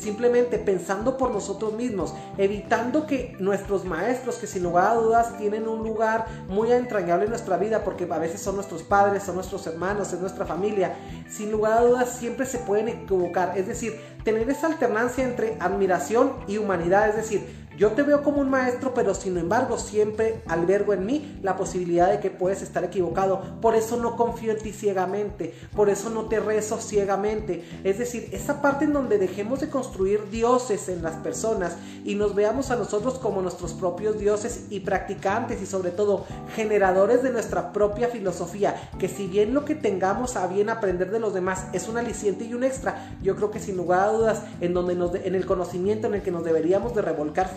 [0.00, 5.68] simplemente pensando por nosotros mismos, evitando que nuestros maestros, que sin lugar a dudas tienen
[5.68, 9.66] un lugar muy entrañable en nuestra vida, porque a veces son nuestros padres, son nuestros
[9.66, 10.94] hermanos, es nuestra familia,
[11.28, 13.56] sin lugar a dudas siempre se pueden equivocar.
[13.56, 18.42] Es decir, tener esa alternancia entre admiración y humanidad, es decir, yo te veo como
[18.42, 22.84] un maestro, pero sin embargo siempre albergo en mí la posibilidad de que puedes estar
[22.84, 23.40] equivocado.
[23.62, 27.64] Por eso no confío en ti ciegamente, por eso no te rezo ciegamente.
[27.82, 32.34] Es decir, esa parte en donde dejemos de construir dioses en las personas y nos
[32.34, 37.72] veamos a nosotros como nuestros propios dioses y practicantes y sobre todo generadores de nuestra
[37.72, 41.88] propia filosofía, que si bien lo que tengamos a bien aprender de los demás es
[41.88, 45.14] un aliciente y un extra, yo creo que sin lugar a dudas en donde nos
[45.14, 47.48] en el conocimiento en el que nos deberíamos de revolcar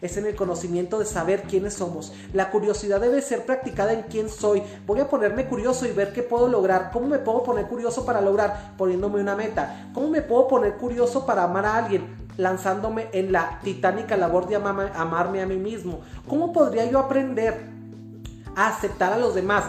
[0.00, 2.12] es en el conocimiento de saber quiénes somos.
[2.32, 4.62] La curiosidad debe ser practicada en quién soy.
[4.86, 6.90] Voy a ponerme curioso y ver qué puedo lograr.
[6.92, 8.74] ¿Cómo me puedo poner curioso para lograr?
[8.76, 9.90] Poniéndome una meta.
[9.94, 12.22] ¿Cómo me puedo poner curioso para amar a alguien?
[12.38, 16.00] lanzándome en la titánica labor de amarme a mí mismo.
[16.26, 17.66] ¿Cómo podría yo aprender
[18.56, 19.64] a aceptar a los demás?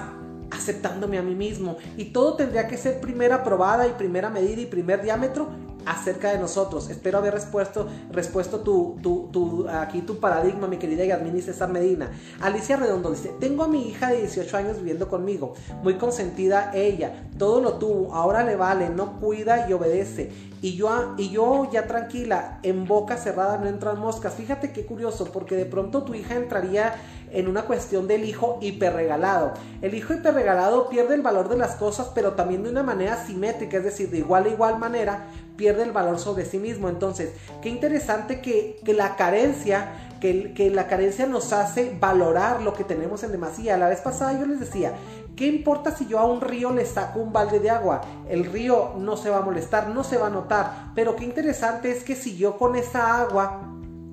[0.54, 1.78] aceptándome a mí mismo.
[1.98, 5.50] Y todo tendría que ser primera probada y primera medida y primer diámetro
[5.86, 6.90] acerca de nosotros.
[6.90, 12.12] Espero haber respuesto, respuesto tu, tu, aquí tu paradigma, mi querida Yadmini César Medina.
[12.42, 17.28] Alicia Redondo dice, tengo a mi hija de 18 años viviendo conmigo, muy consentida ella,
[17.38, 20.32] todo lo tuvo, ahora le vale, no cuida y obedece.
[20.62, 24.36] Y yo, y yo ya tranquila, en boca cerrada no entran moscas.
[24.36, 26.96] Fíjate qué curioso, porque de pronto tu hija entraría
[27.34, 29.56] en una cuestión del hijo hiperregalado.
[29.82, 33.78] El hijo hiperregalado pierde el valor de las cosas, pero también de una manera simétrica,
[33.78, 36.90] es decir, de igual a igual manera, pierde el valor sobre sí mismo.
[36.90, 42.84] Entonces, qué interesante que, la carencia, que, que, la carencia nos hace valorar lo que
[42.84, 43.78] tenemos en demasía.
[43.78, 44.94] La vez pasada yo les decía,
[45.36, 48.02] ¿qué importa si yo a un río le saco un balde de agua?
[48.30, 50.92] El río no se va a molestar, no se va a notar.
[50.96, 53.62] Pero qué interesante es que si yo con esa agua,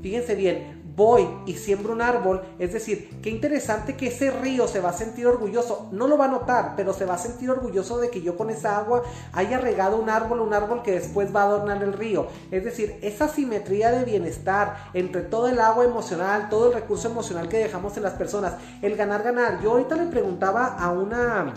[0.02, 4.80] fíjense bien, voy y siembro un árbol, es decir, qué interesante que ese río se
[4.80, 7.96] va a sentir orgulloso, no lo va a notar, pero se va a sentir orgulloso
[7.96, 11.40] de que yo con esa agua haya regado un árbol, un árbol que después va
[11.40, 12.26] a adornar el río.
[12.50, 17.48] Es decir, esa simetría de bienestar entre todo el agua emocional, todo el recurso emocional
[17.48, 19.62] que dejamos en las personas, el ganar, ganar.
[19.62, 21.54] Yo ahorita le preguntaba a una,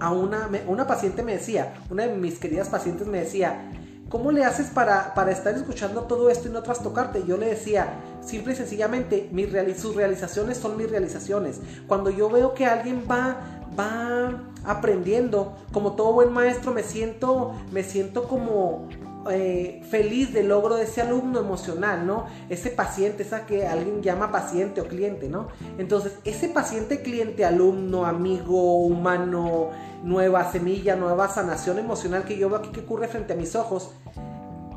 [0.00, 3.70] a una, una paciente me decía, una de mis queridas pacientes me decía,
[4.08, 7.24] ¿cómo le haces para, para estar escuchando todo esto y no trastocarte?
[7.26, 9.30] Yo le decía, simple y sencillamente,
[9.78, 11.60] sus realizaciones son mis realizaciones.
[11.86, 13.36] Cuando yo veo que alguien va,
[13.78, 18.88] va aprendiendo, como todo buen maestro, me siento, me siento como,
[19.30, 22.26] eh, feliz del logro de ese alumno emocional, ¿no?
[22.48, 25.48] Ese paciente, esa que alguien llama paciente o cliente, ¿no?
[25.78, 29.70] Entonces, ese paciente, cliente, alumno, amigo, humano,
[30.02, 33.90] nueva semilla, nueva sanación emocional que yo veo aquí que ocurre frente a mis ojos,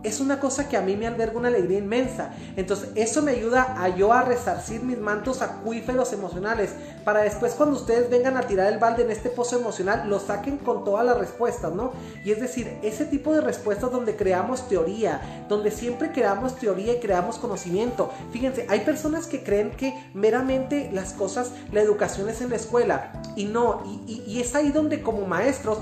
[0.03, 2.31] es una cosa que a mí me alberga una alegría inmensa.
[2.55, 6.71] Entonces, eso me ayuda a yo a resarcir mis mantos acuíferos emocionales
[7.03, 10.57] para después cuando ustedes vengan a tirar el balde en este pozo emocional, lo saquen
[10.57, 11.91] con todas las respuestas, ¿no?
[12.23, 16.99] Y es decir, ese tipo de respuestas donde creamos teoría, donde siempre creamos teoría y
[16.99, 18.11] creamos conocimiento.
[18.31, 23.11] Fíjense, hay personas que creen que meramente las cosas, la educación es en la escuela
[23.35, 25.79] y no, y, y es ahí donde como maestros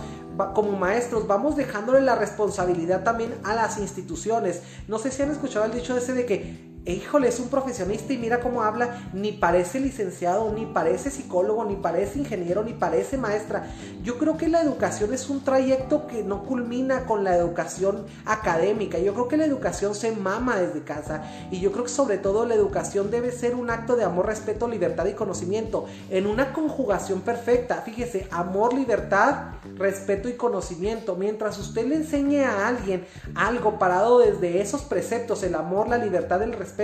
[0.54, 4.62] como maestros vamos dejándole la responsabilidad también a las instituciones.
[4.88, 8.18] No sé si han escuchado el dicho ese de que híjole, es un profesionista y
[8.18, 13.68] mira cómo habla, ni parece licenciado, ni parece psicólogo, ni parece ingeniero, ni parece maestra.
[14.04, 19.00] Yo creo que la educación es un trayecto que no culmina con la educación académica.
[19.00, 22.46] Yo creo que la educación se mama desde casa y yo creo que sobre todo
[22.46, 27.22] la educación debe ser un acto de amor, respeto, libertad y conocimiento en una conjugación
[27.22, 27.82] perfecta.
[27.82, 31.16] Fíjese, amor, libertad, respeto y conocimiento.
[31.16, 36.42] Mientras usted le enseñe a alguien algo parado desde esos preceptos, el amor, la libertad,
[36.42, 36.77] el respeto,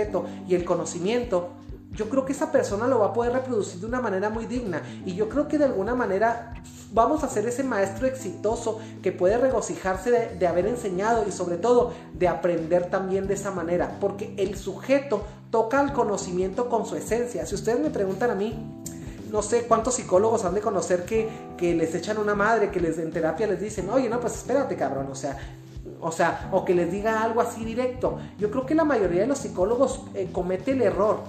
[0.48, 1.50] y el conocimiento,
[1.92, 4.82] yo creo que esa persona lo va a poder reproducir de una manera muy digna.
[5.06, 6.54] Y yo creo que de alguna manera
[6.92, 11.92] vamos a ser ese maestro exitoso que puede regocijarse de, haber enseñado y sobre todo
[12.14, 13.98] de aprender también de esa manera.
[14.00, 17.46] Porque el sujeto toca el conocimiento con su esencia.
[17.46, 18.82] Si ustedes me preguntan a mí,
[19.30, 22.98] no sé cuántos psicólogos han de conocer que, que les echan una madre, que les
[22.98, 25.36] en terapia les dicen, oye, no, pues espérate, cabrón, o sea,
[26.04, 28.18] o sea, o que les diga algo así directo.
[28.38, 31.20] Yo creo que la mayoría de los psicólogos eh, comete el error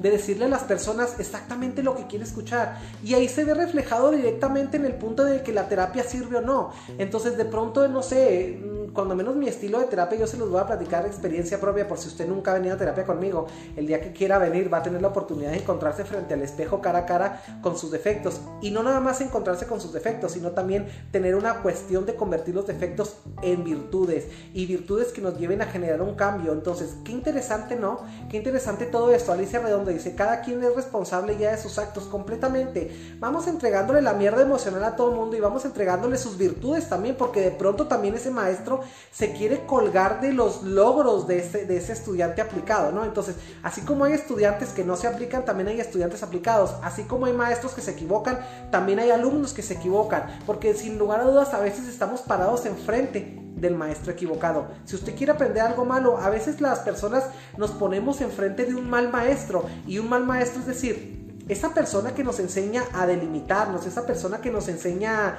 [0.00, 2.78] de decirle a las personas exactamente lo que quiere escuchar.
[3.02, 6.40] Y ahí se ve reflejado directamente en el punto de que la terapia sirve o
[6.42, 6.70] no.
[6.98, 8.60] Entonces de pronto, no sé,
[8.96, 11.86] cuando menos mi estilo de terapia, yo se los voy a platicar de experiencia propia
[11.86, 13.46] por si usted nunca ha venido a terapia conmigo.
[13.76, 16.80] El día que quiera venir va a tener la oportunidad de encontrarse frente al espejo
[16.80, 18.40] cara a cara con sus defectos.
[18.62, 22.54] Y no nada más encontrarse con sus defectos, sino también tener una cuestión de convertir
[22.54, 26.52] los defectos en virtudes y virtudes que nos lleven a generar un cambio.
[26.52, 28.00] Entonces, qué interesante, ¿no?
[28.30, 29.30] Qué interesante todo esto.
[29.30, 33.16] Alicia Redondo dice, cada quien es responsable ya de sus actos completamente.
[33.20, 37.16] Vamos entregándole la mierda emocional a todo el mundo y vamos entregándole sus virtudes también,
[37.16, 38.80] porque de pronto también ese maestro
[39.10, 43.04] se quiere colgar de los logros de ese, de ese estudiante aplicado, ¿no?
[43.04, 46.74] Entonces, así como hay estudiantes que no se aplican, también hay estudiantes aplicados.
[46.82, 50.98] Así como hay maestros que se equivocan, también hay alumnos que se equivocan, porque sin
[50.98, 54.68] lugar a dudas a veces estamos parados enfrente del maestro equivocado.
[54.84, 57.24] Si usted quiere aprender algo malo, a veces las personas
[57.56, 61.16] nos ponemos enfrente de un mal maestro y un mal maestro es decir,
[61.48, 65.38] esa persona que nos enseña a delimitarnos, esa persona que nos enseña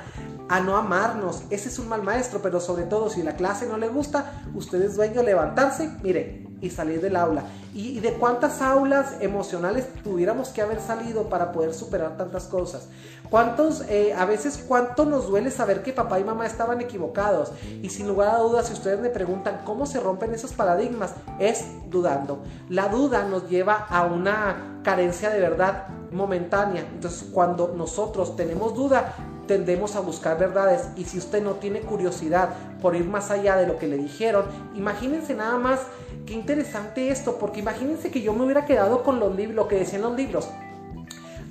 [0.50, 3.78] a no amarnos, ese es un mal maestro, pero sobre todo si la clase no
[3.78, 7.44] le gusta, usted es dueño levantarse, mire, y salir del aula.
[7.74, 12.88] ¿Y, de cuántas aulas emocionales tuviéramos que haber salido para poder superar tantas cosas?
[13.30, 17.52] ¿Cuántos, eh, a veces, cuánto nos duele saber que papá y mamá estaban equivocados?
[17.84, 21.66] Y sin lugar a dudas, si ustedes me preguntan cómo se rompen esos paradigmas, es
[21.92, 22.42] dudando.
[22.70, 26.82] La duda nos lleva a una carencia de verdad momentánea.
[26.82, 29.14] Entonces, cuando nosotros tenemos duda,
[29.48, 30.90] tendemos a buscar verdades.
[30.96, 32.50] Y si usted no tiene curiosidad
[32.82, 35.82] por ir más allá de lo que le dijeron, imagínense nada más
[36.26, 40.02] qué interesante esto, porque imagínense que yo me hubiera quedado con los lo que decían
[40.02, 40.50] los libros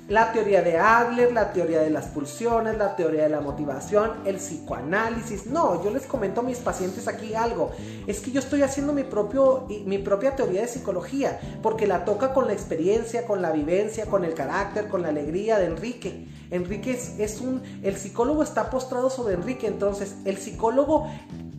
[0.07, 4.37] la teoría de Adler, la teoría de las pulsiones, la teoría de la motivación, el
[4.37, 5.47] psicoanálisis.
[5.47, 7.71] No, yo les comento a mis pacientes aquí algo.
[8.07, 12.33] Es que yo estoy haciendo mi, propio, mi propia teoría de psicología, porque la toca
[12.33, 16.27] con la experiencia, con la vivencia, con el carácter, con la alegría de Enrique.
[16.51, 21.07] Enrique es, es un, el psicólogo está postrado sobre Enrique, entonces el psicólogo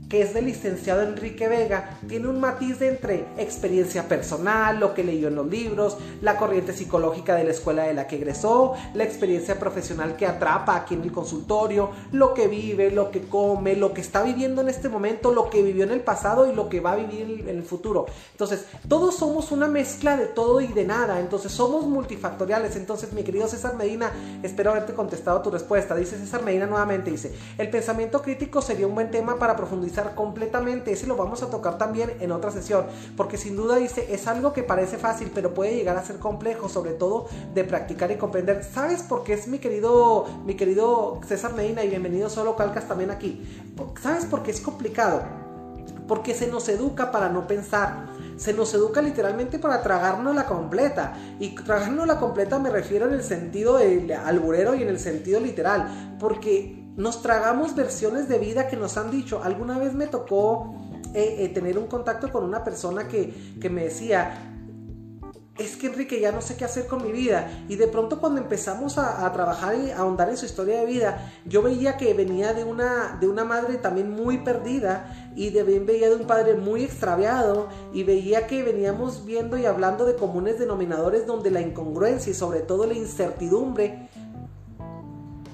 [0.08, 5.04] que es del licenciado Enrique Vega, tiene un matiz de entre experiencia personal, lo que
[5.04, 9.04] leyó en los libros, la corriente psicológica de la escuela de la que egresó, la
[9.04, 13.92] experiencia profesional que atrapa aquí en el consultorio, lo que vive, lo que come, lo
[13.92, 16.80] que está viviendo en este momento, lo que vivió en el pasado y lo que
[16.80, 18.06] va a vivir en el futuro.
[18.32, 22.76] Entonces, todos somos una mezcla de todo y de nada, entonces somos multifactoriales.
[22.76, 24.10] Entonces, mi querido César Medina,
[24.42, 25.94] espero haberte contestado tu respuesta.
[25.94, 30.92] Dice César Medina nuevamente, dice, el pensamiento crítico sería un buen tema para profundizar completamente.
[30.92, 34.52] Ese lo vamos a tocar también en otra sesión, porque sin duda dice, es algo
[34.52, 38.64] que parece fácil, pero puede llegar a ser complejo, sobre todo de practicar y comprender.
[38.64, 43.10] ¿Sabes por qué es mi querido, mi querido César Medina y bienvenido solo Calcas también
[43.10, 43.44] aquí?
[44.02, 45.22] ¿Sabes por qué es complicado?
[46.06, 48.08] Porque se nos educa para no pensar
[48.38, 51.14] se nos educa literalmente para tragarnos la completa.
[51.40, 55.40] Y tragarnos la completa me refiero en el sentido del alburero y en el sentido
[55.40, 56.16] literal.
[56.20, 59.40] Porque nos tragamos versiones de vida que nos han dicho.
[59.44, 60.74] Alguna vez me tocó
[61.14, 64.56] eh, eh, tener un contacto con una persona que, que me decía,
[65.56, 67.64] es que Enrique ya no sé qué hacer con mi vida.
[67.68, 71.32] Y de pronto cuando empezamos a, trabajar y a ahondar en su historia de vida,
[71.46, 76.08] yo veía que venía de una, de una madre también muy perdida y de, veía
[76.08, 81.26] de un padre muy extraviado y veía que veníamos viendo y hablando de comunes denominadores
[81.28, 84.08] donde la incongruencia y sobre todo la incertidumbre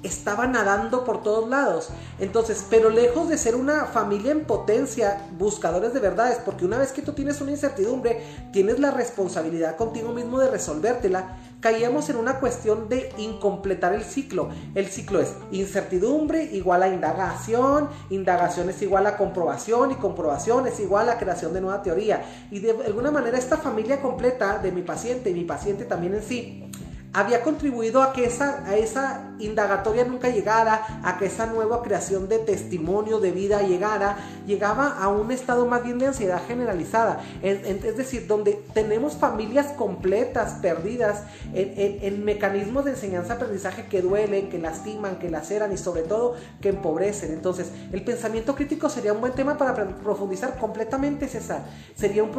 [0.05, 1.89] estaba nadando por todos lados.
[2.21, 6.93] Entonces, pero lejos de ser una familia en potencia, buscadores de verdades, porque una vez
[6.93, 12.41] que tú tienes una incertidumbre, tienes la responsabilidad contigo mismo de resolvértela, caíamos en una
[12.41, 14.51] cuestión de incompletar el ciclo.
[14.75, 20.79] El ciclo es incertidumbre igual a indagación, indagación es igual a comprobación y comprobación es
[20.79, 22.23] igual a creación de nueva teoría.
[22.51, 26.23] Y de alguna manera esta familia completa de mi paciente y mi paciente también en
[26.23, 26.71] sí,
[27.15, 32.29] había contribuido a que esa, a esa indagatoria nunca llegara, a que esa nueva creación
[32.29, 34.17] de testimonio de vida llegara,
[34.47, 37.21] llegaba a un estado más bien de ansiedad generalizada.
[37.43, 45.19] Es, decir, donde tenemos familias completas, perdidas en, mecanismos de enseñanza-aprendizaje que duelen, que lastiman,
[45.19, 47.33] que laceran y sobre todo que empobrecen.
[47.33, 51.65] Entonces, el pensamiento crítico sería un buen tema para profundizar completamente, César.
[51.95, 52.31] Sería un,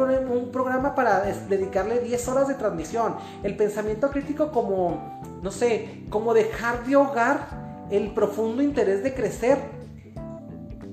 [0.52, 3.16] programa para dedicarle 10 horas de transmisión.
[3.42, 9.56] El pensamiento crítico como, no sé, como dejar de ahogar el profundo interés de crecer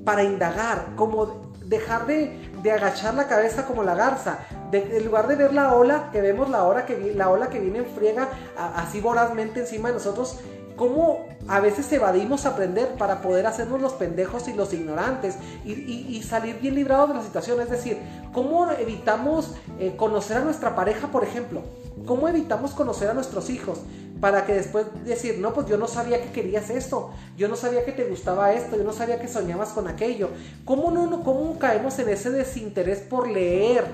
[0.06, 5.56] para indagar, como dejar de, agachar la cabeza como la garza, en lugar de ver
[5.56, 9.62] la ola, que vemos la, ola que, la ola que viene en friega así vorazmente
[9.62, 10.38] encima de nosotros,
[10.76, 15.36] cómo a veces evadimos aprender para poder hacernos los pendejos y los ignorantes
[15.66, 17.60] y, salir bien librados de la situación.
[17.60, 17.98] Es decir,
[18.32, 21.64] cómo evitamos eh, conocer a nuestra pareja, por ejemplo.
[22.06, 23.80] ¿Cómo evitamos conocer a nuestros hijos?
[24.20, 27.84] Para que después decir, no, pues yo no sabía que querías esto, yo no sabía
[27.84, 30.30] que te gustaba esto, yo no sabía que soñabas con aquello.
[30.66, 33.86] ¿Cómo no, cómo caemos en ese desinterés por leer?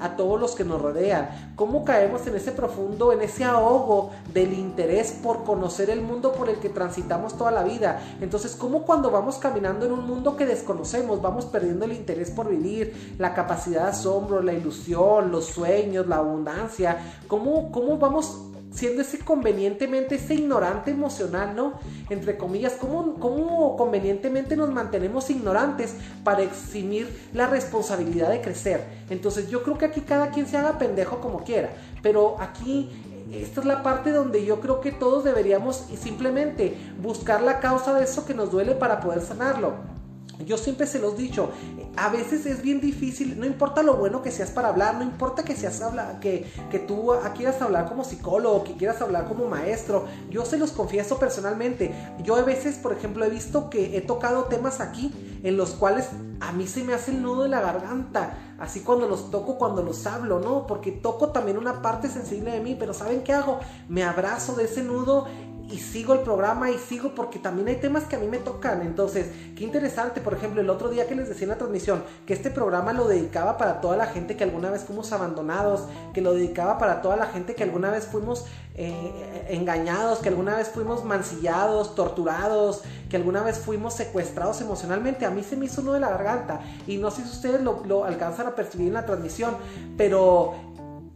[0.00, 1.52] a todos los que nos rodean.
[1.56, 6.48] ¿Cómo caemos en ese profundo, en ese ahogo del interés por conocer el mundo por
[6.48, 8.00] el que transitamos toda la vida?
[8.20, 12.48] Entonces, ¿cómo cuando vamos caminando en un mundo que desconocemos, vamos perdiendo el interés por
[12.48, 16.98] vivir, la capacidad de asombro, la ilusión, los sueños, la abundancia?
[17.28, 21.74] ¿Cómo, cómo vamos siendo ese convenientemente, ese ignorante emocional, ¿no?
[22.08, 25.94] Entre comillas, ¿cómo, ¿cómo, convenientemente nos mantenemos ignorantes
[26.24, 28.84] para eximir la responsabilidad de crecer?
[29.10, 31.70] Entonces yo creo que aquí cada quien se haga pendejo como quiera,
[32.02, 32.90] pero aquí
[33.32, 38.04] esta es la parte donde yo creo que todos deberíamos simplemente buscar la causa de
[38.04, 39.99] eso que nos duele para poder sanarlo.
[40.46, 41.50] Yo siempre se los he dicho,
[41.96, 45.42] a veces es bien difícil, no importa lo bueno que seas para hablar, no importa
[45.42, 50.06] que seas habla, que, que tú quieras hablar como psicólogo, que quieras hablar como maestro,
[50.30, 51.94] yo se los confieso personalmente.
[52.22, 55.12] Yo a veces, por ejemplo, he visto que he tocado temas aquí
[55.42, 56.08] en los cuales
[56.40, 59.82] a mí se me hace el nudo de la garganta, así cuando los toco, cuando
[59.82, 60.66] los hablo, ¿no?
[60.66, 63.60] Porque toco también una parte sensible de mí, pero ¿saben qué hago?
[63.88, 65.26] Me abrazo de ese nudo
[65.70, 68.82] y sigo el programa y sigo porque también hay temas que a mí me tocan.
[68.82, 72.32] Entonces, qué interesante, por ejemplo, el otro día que les decía en la transmisión que
[72.32, 76.34] este programa lo dedicaba para toda la gente que alguna vez fuimos abandonados, que lo
[76.34, 81.04] dedicaba para toda la gente que alguna vez fuimos eh, engañados, que alguna vez fuimos
[81.04, 85.26] mancillados, torturados, que alguna vez fuimos secuestrados emocionalmente.
[85.26, 87.82] A mí se me hizo uno de la garganta y no sé si ustedes lo,
[87.86, 89.56] lo alcanzan a percibir en la transmisión,
[89.96, 90.54] pero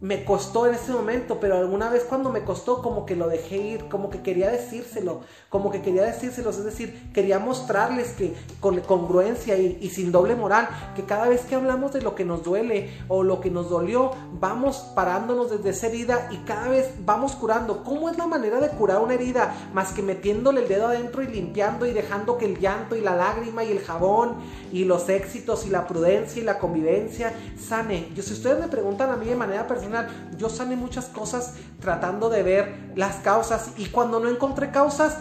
[0.05, 3.57] me costó en ese momento, pero alguna vez cuando me costó como que lo dejé
[3.57, 8.79] ir, como que quería decírselo, como que quería decírselo, es decir, quería mostrarles que con
[8.81, 12.91] congruencia y, sin doble moral, que cada vez que hablamos de lo que nos duele
[13.07, 17.83] o lo que nos dolió, vamos parándonos desde esa herida y cada vez vamos curando.
[17.83, 19.55] ¿Cómo es la manera de curar una herida?
[19.73, 23.15] Más que metiéndole el dedo adentro y limpiando y dejando que el llanto y la
[23.15, 24.35] lágrima y el jabón
[24.71, 28.09] y los éxitos y la prudencia y la convivencia sane.
[28.13, 29.94] Yo si ustedes me preguntan a mí de manera personal,
[30.37, 35.17] yo sané muchas cosas tratando de ver las causas y cuando no encontré causas,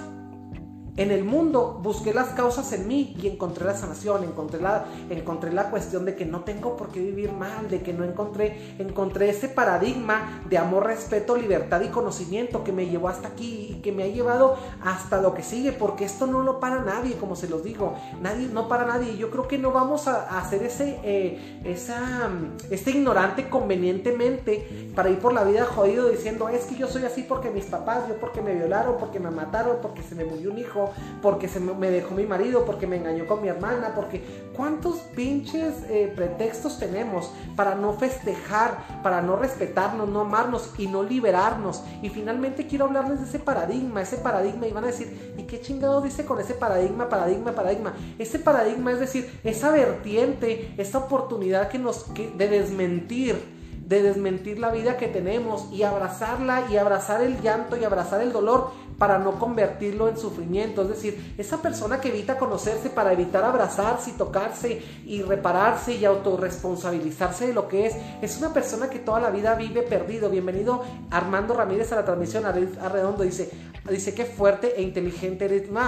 [0.96, 5.52] en el mundo busqué las causas en mí y encontré la sanación, encontré la, encontré
[5.52, 9.30] la cuestión de que no tengo por qué vivir mal, de que no encontré, encontré
[9.30, 13.90] ese paradigma de amor, respeto, libertad y conocimiento que me llevó hasta aquí y que
[13.90, 17.48] me ha llevado hasta lo que sigue, porque esto no lo para nadie, como se
[17.48, 19.16] los digo, nadie, no para nadie.
[19.16, 22.30] Yo creo que no vamos a, hacer ese, eh, esa,
[22.70, 27.22] este ignorante convenientemente para ir por la vida jodido diciendo es que yo soy así
[27.22, 30.58] porque mis papás, yo porque me violaron, porque me mataron, porque se me murió un
[30.58, 30.83] hijo
[31.22, 34.22] porque se me dejó mi marido, porque me engañó con mi hermana, porque
[34.56, 41.02] cuántos pinches eh, pretextos tenemos para no festejar, para no respetarnos, no amarnos y no
[41.02, 41.82] liberarnos.
[42.02, 45.60] Y finalmente quiero hablarles de ese paradigma, ese paradigma y van a decir, ¿y qué
[45.60, 47.94] chingado dice con ese paradigma, paradigma, paradigma?
[48.18, 54.70] Ese paradigma es decir, esa vertiente, esa oportunidad que nos de desmentir de desmentir la
[54.70, 59.38] vida que tenemos y abrazarla y abrazar el llanto y abrazar el dolor para no
[59.38, 60.82] convertirlo en sufrimiento.
[60.82, 66.04] Es decir, esa persona que evita conocerse para evitar abrazarse y tocarse y repararse y
[66.04, 70.30] autorresponsabilizarse de lo que es, es una persona que toda la vida vive perdido.
[70.30, 72.52] Bienvenido Armando Ramírez a la transmisión a
[72.88, 73.24] Redondo.
[73.24, 73.50] Dice,
[73.90, 75.70] dice que fuerte e inteligente eres.
[75.70, 75.82] No,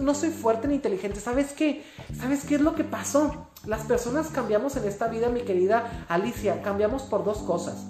[0.00, 1.20] no soy fuerte ni inteligente.
[1.20, 1.84] ¿Sabes qué?
[2.18, 3.48] ¿Sabes qué es lo que pasó?
[3.66, 6.62] Las personas cambiamos en esta vida, mi querida Alicia.
[6.62, 7.86] Cambiamos por dos cosas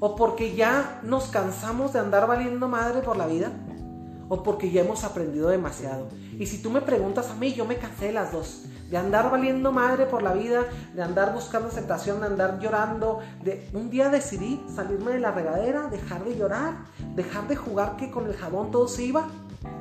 [0.00, 3.52] o porque ya nos cansamos de andar valiendo madre por la vida,
[4.28, 6.08] o porque ya hemos aprendido demasiado.
[6.38, 8.64] Y si tú me preguntas a mí, yo me cansé de las dos.
[8.90, 10.62] De andar valiendo madre por la vida,
[10.94, 13.20] de andar buscando aceptación, de andar llorando.
[13.42, 13.68] De...
[13.72, 16.74] Un día decidí salirme de la regadera, dejar de llorar,
[17.14, 19.28] dejar de jugar que con el jabón todo se iba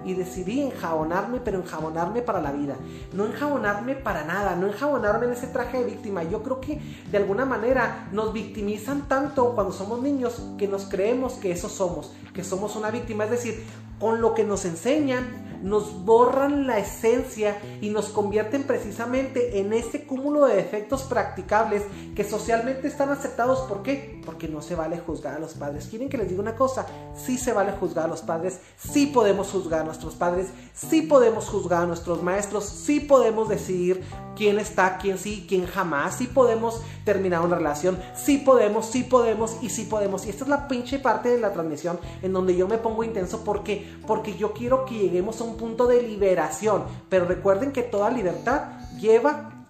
[0.06, 2.76] y decidí enjabonarme, pero enjabonarme para la vida.
[3.14, 6.24] No enjabonarme para nada, no enjabonarme en ese traje de víctima.
[6.24, 11.34] Yo creo que de alguna manera nos victimizan tanto cuando somos niños que nos creemos
[11.34, 13.26] que eso somos, que somos una víctima.
[13.26, 13.64] Es decir,
[14.04, 20.06] con lo que nos enseñan, nos borran la esencia y nos convierten precisamente en ese
[20.06, 21.84] cúmulo de defectos practicables
[22.14, 23.60] que socialmente están aceptados.
[23.62, 24.22] ¿Por qué?
[24.26, 25.88] Porque no se vale juzgar a los padres.
[25.88, 26.86] ¿Quieren que les diga una cosa?
[27.16, 31.48] Sí se vale juzgar a los padres, sí podemos juzgar a nuestros padres, sí podemos
[31.48, 34.04] juzgar a nuestros maestros, sí podemos decidir
[34.36, 39.58] quién está, quién sí, quién jamás, sí podemos terminar una relación, sí podemos, sí podemos
[39.62, 40.26] y sí podemos.
[40.26, 43.46] Y esta es la pinche parte de la transmisión en donde yo me pongo intenso
[43.46, 46.84] porque porque yo quiero que lleguemos a un punto de liberación.
[47.10, 49.68] Pero recuerden que toda libertad lleva,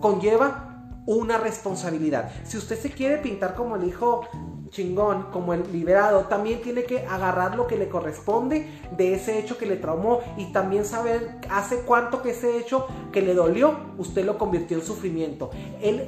[0.00, 0.70] conlleva
[1.06, 2.30] una responsabilidad.
[2.44, 4.26] Si usted se quiere pintar como el hijo
[4.70, 8.66] chingón, como el liberado, también tiene que agarrar lo que le corresponde
[8.96, 13.22] de ese hecho que le traumó y también saber hace cuánto que ese hecho que
[13.22, 15.50] le dolió, usted lo convirtió en sufrimiento.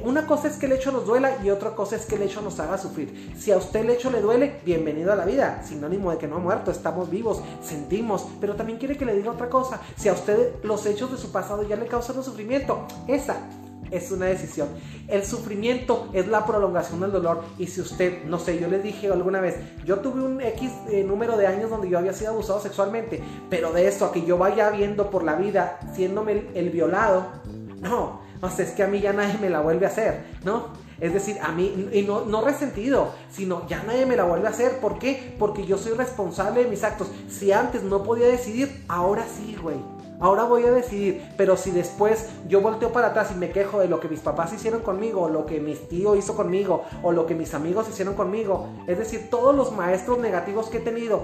[0.05, 2.41] una cosa es que el hecho nos duela y otra cosa es que el hecho
[2.41, 3.33] nos haga sufrir.
[3.37, 6.37] Si a usted el hecho le duele, bienvenido a la vida, sinónimo de que no
[6.37, 9.81] ha muerto, estamos vivos, sentimos, pero también quiere que le diga otra cosa.
[9.97, 13.37] Si a usted los hechos de su pasado ya le causan sufrimiento, esa
[13.93, 14.69] es una decisión.
[15.07, 17.43] El sufrimiento es la prolongación del dolor.
[17.59, 21.05] Y si usted, no sé, yo le dije alguna vez, yo tuve un X eh,
[21.05, 24.39] número de años donde yo había sido abusado sexualmente, pero de eso a que yo
[24.39, 27.27] vaya viendo por la vida siéndome el, violado,
[27.81, 30.81] no, no sé, es que a mí ya nadie me la vuelve a hacer, ¿no?
[31.01, 34.51] Es decir, a mí, y no, no resentido, sino ya nadie me la vuelve a
[34.51, 34.79] hacer.
[34.79, 35.35] ¿Por qué?
[35.37, 37.09] Porque yo soy responsable de mis actos.
[37.29, 39.79] Si antes no podía decidir, ahora sí, güey.
[40.23, 43.89] Ahora voy a decidir, pero si después yo volteo para atrás y me quejo de
[43.89, 47.27] lo que mis papás hicieron conmigo, o lo que mis tíos hizo conmigo, o lo
[47.27, 51.23] que mis amigos hicieron conmigo, es decir, todos los maestros negativos que he tenido,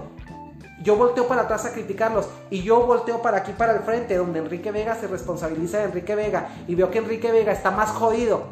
[0.83, 4.41] yo volteo para atrás a criticarlos y yo volteo para aquí, para el frente, donde
[4.41, 8.47] Enrique Vega se responsabiliza de Enrique Vega y veo que Enrique Vega está más jodido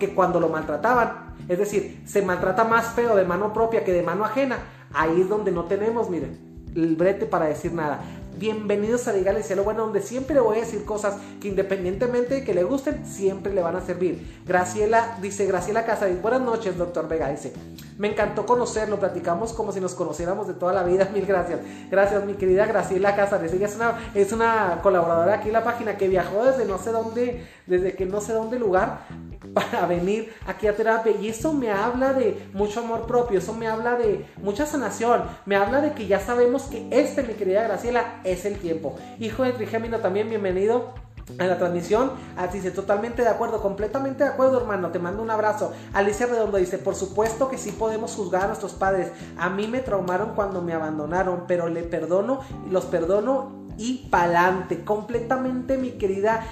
[0.00, 1.36] que cuando lo maltrataban.
[1.48, 4.58] Es decir, se maltrata más feo de mano propia que de mano ajena.
[4.92, 8.00] Ahí es donde no tenemos, miren, el brete para decir nada.
[8.38, 12.44] Bienvenidos a Dígale Cielo Bueno, donde siempre le voy a decir cosas que independientemente de
[12.44, 14.42] que le gusten, siempre le van a servir.
[14.44, 17.54] Graciela, dice Graciela Casa, buenas noches, doctor Vega, dice,
[17.98, 21.60] me encantó conocerlo, platicamos como si nos conociéramos de toda la vida, mil gracias.
[21.90, 25.96] Gracias, mi querida Graciela Casa, ella es una, es una colaboradora aquí en la página
[25.96, 29.06] que viajó desde no sé dónde, desde que no sé dónde lugar,
[29.54, 31.12] para venir aquí a terapia.
[31.18, 35.56] Y eso me habla de mucho amor propio, eso me habla de mucha sanación, me
[35.56, 38.96] habla de que ya sabemos que este, mi querida Graciela, es el tiempo.
[39.18, 40.92] Hijo de Trigémino, también bienvenido
[41.38, 42.12] a la transmisión.
[42.36, 44.90] Así dice, totalmente de acuerdo, completamente de acuerdo, hermano.
[44.90, 45.72] Te mando un abrazo.
[45.92, 49.12] Alicia Redondo dice, por supuesto que sí podemos juzgar a nuestros padres.
[49.38, 55.76] A mí me traumaron cuando me abandonaron, pero le perdono, los perdono y pa'lante, completamente
[55.76, 56.46] mi querida,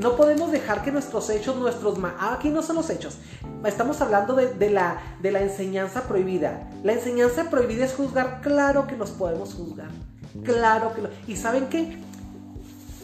[0.00, 3.18] no podemos dejar que nuestros hechos, nuestros, ah, aquí no son los hechos,
[3.64, 8.96] estamos hablando de, la, de la enseñanza prohibida, la enseñanza prohibida es juzgar, claro que
[8.96, 9.90] los podemos juzgar,
[10.44, 11.98] claro que lo, y saben qué,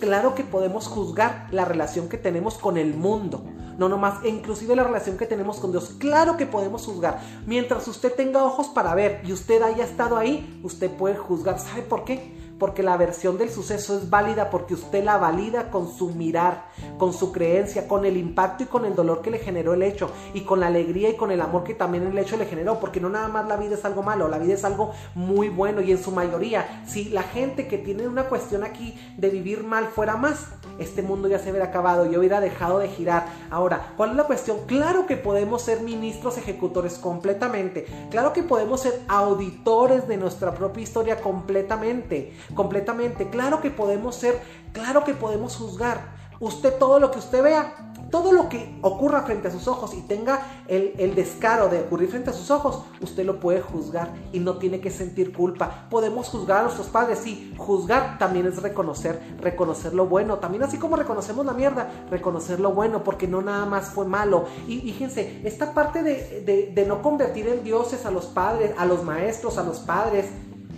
[0.00, 3.44] claro que podemos juzgar la relación que tenemos con el mundo,
[3.78, 5.96] no nomás, inclusive la relación que tenemos con Dios.
[5.98, 7.20] Claro que podemos juzgar.
[7.46, 11.58] Mientras usted tenga ojos para ver y usted haya estado ahí, usted puede juzgar.
[11.58, 12.43] ¿Sabe por qué?
[12.58, 16.66] Porque la versión del suceso es válida porque usted la valida con su mirar,
[16.98, 20.10] con su creencia, con el impacto y con el dolor que le generó el hecho
[20.32, 23.00] y con la alegría y con el amor que también el hecho le generó, porque
[23.00, 25.90] no nada más la vida es algo malo, la vida es algo muy bueno y
[25.90, 30.16] en su mayoría, si la gente que tiene una cuestión aquí de vivir mal fuera
[30.16, 30.46] más,
[30.78, 33.26] este mundo ya se hubiera acabado, y hubiera dejado de girar.
[33.50, 34.58] Ahora, ¿cuál es la cuestión?
[34.66, 40.82] Claro que podemos ser ministros ejecutores completamente, claro que podemos ser auditores de nuestra propia
[40.82, 43.30] historia completamente, completamente.
[43.30, 44.40] Claro que podemos ser,
[44.72, 46.14] claro que podemos juzgar.
[46.40, 50.02] Usted todo lo que usted vea, todo lo que ocurra frente a sus ojos y
[50.02, 54.58] tenga el, descaro de ocurrir frente a sus ojos, usted lo puede juzgar y no
[54.58, 55.86] tiene que sentir culpa.
[55.90, 60.38] Podemos juzgar a nuestros padres, sí, juzgar también es reconocer, reconocer lo bueno.
[60.38, 64.44] También así como reconocemos la mierda, reconocer lo bueno, porque no nada más fue malo.
[64.68, 69.02] Y fíjense, esta parte de, de no convertir en dioses a los padres, a los
[69.02, 70.26] maestros, a los padres,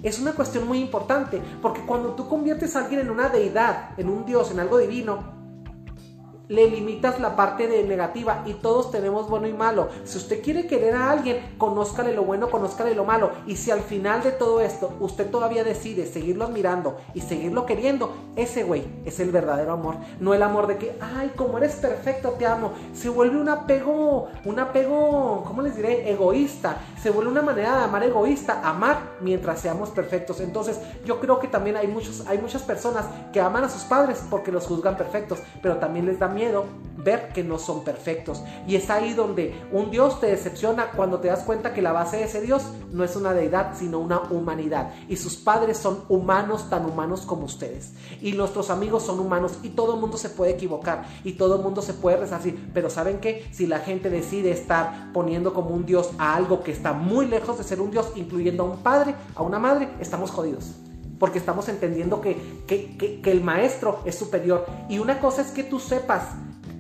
[0.09, 4.09] es una cuestión muy importante, porque cuando tú conviertes a alguien en una deidad, en
[4.09, 5.36] un dios, en algo divino,
[6.49, 9.88] le limitas la parte de negativa y todos tenemos bueno y malo.
[10.05, 13.30] Si usted quiere querer a alguien, conózcale lo bueno, conózcale lo malo.
[13.47, 18.14] Y si al final de todo esto usted todavía decide seguirlo admirando y seguirlo queriendo,
[18.36, 19.97] ese güey es el verdadero amor.
[20.20, 22.72] No el amor de que, ay, como eres perfecto, te amo.
[22.94, 26.11] Se vuelve un apego, un apego, ¿cómo les diré?
[26.11, 26.78] Egoísta.
[27.03, 30.40] Se vuelve una manera de amar egoísta, amar mientras seamos perfectos.
[30.40, 34.22] Entonces, yo creo que también hay, muchos, hay muchas personas que aman a sus padres
[34.30, 36.66] porque los juzgan perfectos, pero también les dan miedo
[37.07, 38.43] ver que no son perfectos.
[38.66, 42.18] Y es ahí donde un Dios te decepciona cuando te das cuenta que la base
[42.18, 44.93] de ese Dios no es una deidad, sino una humanidad.
[45.09, 47.93] Y sus padres son humanos, tan humanos como ustedes.
[48.20, 51.62] Y nuestros amigos son humanos y todo el mundo se puede equivocar y todo el
[51.62, 52.70] mundo se puede resarcir.
[52.74, 53.47] Pero ¿saben qué?
[53.53, 57.57] Si la gente decide estar poniendo como un Dios a algo que está muy lejos
[57.57, 60.74] de ser un Dios, incluyendo a un padre, a una madre, estamos jodidos
[61.18, 62.36] porque estamos entendiendo que,
[62.66, 64.66] que, el maestro es superior.
[64.88, 66.28] Y una cosa es que tú sepas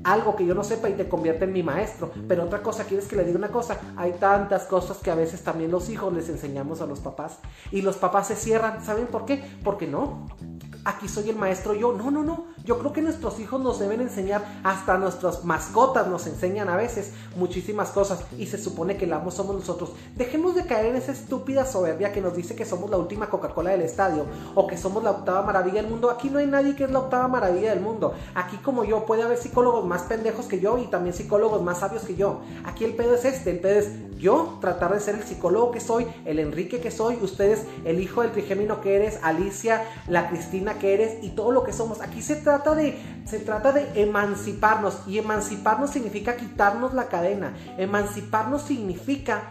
[0.04, 2.10] algo que yo no sepa y te convierte en mi maestro.
[2.28, 3.80] Pero otra cosa, ¿quieres que le diga una cosa?
[3.96, 7.38] Hay tantas cosas que a veces también los hijos les enseñamos a los papás.
[7.72, 8.84] Y los papás se cierran.
[8.84, 9.42] ¿Saben por qué?
[9.64, 10.28] Porque no.
[10.86, 11.92] Aquí soy el maestro yo.
[11.92, 12.44] No, no, no.
[12.64, 17.12] Yo creo que nuestros hijos nos deben enseñar, hasta nuestras mascotas nos enseñan a veces
[17.34, 19.90] muchísimas cosas y se supone que el amo somos nosotros.
[20.14, 23.70] Dejemos de caer en esa estúpida soberbia que nos dice que somos la última Coca-Cola
[23.70, 26.08] del estadio o que somos la octava maravilla del mundo.
[26.08, 28.14] Aquí no hay nadie que es la octava maravilla del mundo.
[28.36, 32.04] Aquí como yo puede haber psicólogos más pendejos que yo y también psicólogos más sabios
[32.04, 32.42] que yo.
[32.64, 35.80] Aquí el pedo es este, el pedo es yo tratar de ser el psicólogo que
[35.80, 40.75] soy, el Enrique que soy, ustedes el hijo del trigémino que eres, Alicia, la Cristina
[40.78, 42.00] que eres y todo lo que somos.
[42.00, 47.54] Aquí se trata de se trata de emanciparnos y emanciparnos significa quitarnos la cadena.
[47.76, 49.50] Emanciparnos significa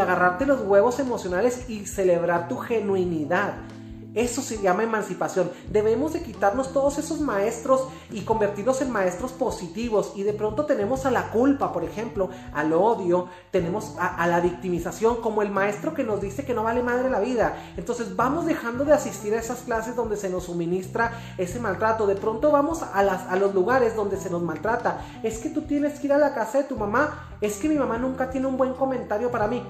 [0.00, 3.54] agarrarte los huevos emocionales y celebrar tu genuinidad.
[4.14, 5.50] Eso se llama emancipación.
[5.70, 10.12] Debemos de quitarnos todos esos maestros y convertirlos en maestros positivos.
[10.16, 15.16] Y de pronto tenemos a la culpa, por ejemplo, al odio, tenemos a, la victimización
[15.16, 17.56] como el maestro que nos dice que no vale madre la vida.
[17.76, 22.06] Entonces vamos dejando de asistir a esas clases donde se nos suministra ese maltrato.
[22.06, 25.00] De pronto vamos a los lugares donde se nos maltrata.
[25.22, 27.36] Es que tú tienes que ir a la casa de tu mamá.
[27.40, 29.62] Es que mi mamá nunca tiene un buen comentario para mí.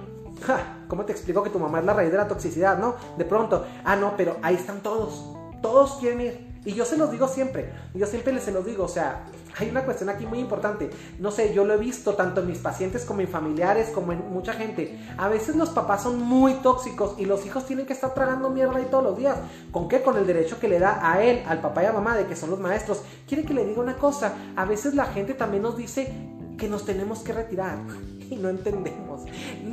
[0.88, 2.97] ¿Cómo te explico que tu mamá es la raíz de la toxicidad, no?
[3.16, 5.24] De pronto, ah, no, pero ahí están todos.
[5.61, 6.53] Todos quieren ir.
[6.64, 7.72] Y yo se los digo siempre.
[7.95, 8.84] Yo siempre les se los digo.
[8.84, 9.24] O sea,
[9.59, 10.90] hay una cuestión aquí muy importante.
[11.18, 14.30] No sé, yo lo he visto tanto en mis pacientes como en familiares, como en
[14.30, 14.99] mucha gente.
[15.18, 18.76] A veces los papás son muy tóxicos y los hijos tienen que estar tragando mierda
[18.76, 19.38] ahí todos los días.
[19.72, 20.03] ¿Con qué?
[20.03, 22.36] Con el derecho que le da a él, al papá y a mamá, de que
[22.36, 23.03] son los maestros.
[23.26, 24.34] Quiere que le diga una cosa.
[24.55, 26.12] A veces la gente también nos dice
[26.59, 27.78] que nos tenemos que retirar
[28.30, 29.22] y no entendemos.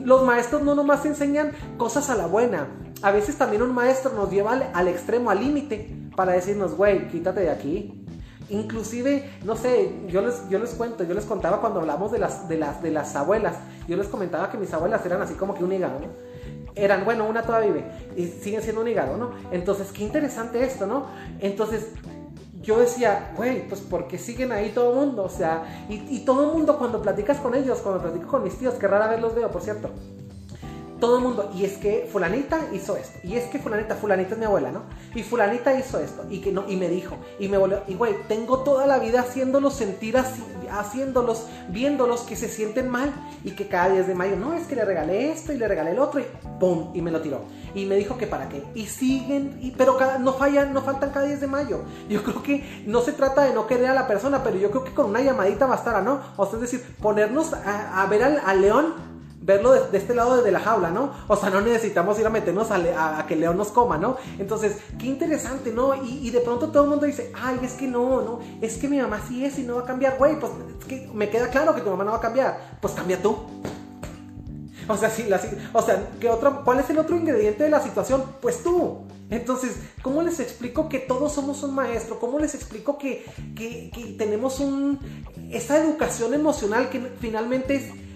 [0.03, 2.67] Los maestros no nomás enseñan cosas a la buena,
[3.01, 7.41] a veces también un maestro nos lleva al, extremo, al límite, para decirnos, güey, quítate
[7.41, 8.05] de aquí.
[8.49, 12.49] Inclusive, no sé, yo les, yo les cuento, yo les contaba cuando hablamos de las,
[12.49, 13.57] de, las, de las abuelas,
[13.87, 15.99] yo les comentaba que mis abuelas eran así como que un hígado.
[16.75, 19.31] Eran, bueno, una todavía vive y siguen siendo un hígado, ¿no?
[19.51, 21.05] Entonces, qué interesante esto, ¿no?
[21.39, 21.87] Entonces,
[22.61, 26.57] yo decía, güey, pues porque siguen ahí todo el mundo, o sea, y, todo el
[26.57, 29.49] mundo cuando platicas con ellos, cuando platico con mis tíos, que rara vez los veo,
[29.49, 29.89] por cierto,
[30.99, 34.39] todo el mundo, y es que fulanita hizo esto, y es que fulanita, fulanita es
[34.39, 34.83] mi abuela, ¿no?
[35.15, 38.15] Y fulanita hizo esto, y que no, y me dijo, y me volvió, y güey,
[38.27, 43.67] tengo toda la vida haciéndolos sentir así, haciéndolos, viéndolos que se sienten mal, y que
[43.67, 46.19] cada 10 de mayo, no, es que le regalé esto y le regalé el otro,
[46.19, 46.25] y
[46.59, 46.91] ¡pum!
[46.93, 47.41] Y me lo tiró.
[47.73, 48.63] Y me dijo que para qué.
[48.75, 51.81] Y siguen, y, pero cada, no fallan, no faltan cada 10 de mayo.
[52.09, 54.83] Yo creo que no se trata de no querer a la persona, pero yo creo
[54.83, 56.19] que con una llamadita bastará, ¿no?
[56.35, 59.18] O sea, es decir, ponernos a, ver al león
[59.49, 61.11] verlo de, este lado de la jaula, ¿no?
[61.27, 64.17] O sea, no necesitamos ir a meternos a, que el león nos coma, ¿no?
[64.37, 65.95] Entonces, qué interesante, ¿no?
[66.03, 68.99] Y, de pronto todo el mundo dice, ay, es que no, no, es que mi
[69.01, 71.73] mamá sí es y no va a cambiar, güey, pues es que me queda claro
[71.73, 73.37] que tu mamá no va a cambiar, pues cambia tú.
[74.87, 75.41] O sea, sí, la,
[75.73, 78.23] o sea, ¿qué otro, ¿cuál es el otro ingrediente de la situación?
[78.41, 78.99] Pues tú.
[79.31, 82.19] Entonces, ¿cómo les explico que todos somos un maestro?
[82.19, 83.25] ¿Cómo les explico que,
[83.55, 84.99] que, que tenemos un,
[85.51, 88.08] esa educación emocional que finalmente es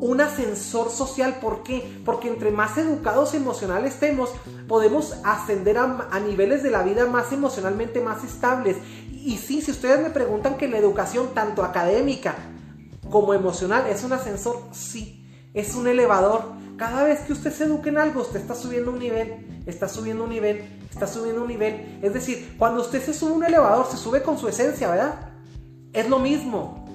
[0.00, 1.38] un ascensor social.
[1.40, 2.00] ¿Por qué?
[2.04, 4.30] Porque entre más educados emocionales estemos,
[4.66, 8.76] podemos ascender a, niveles de la vida más emocionalmente más estables.
[9.12, 12.36] Y sí, si ustedes me preguntan que la educación, tanto académica
[13.10, 16.56] como emocional, es un ascensor, sí, es un elevador.
[16.76, 20.24] Cada vez que usted se eduque en algo, usted está subiendo un nivel, está subiendo
[20.24, 21.98] un nivel, está subiendo un nivel.
[22.02, 25.32] Es decir, cuando usted se sube un elevador, se sube con su esencia, ¿verdad?
[25.92, 26.87] Es lo mismo.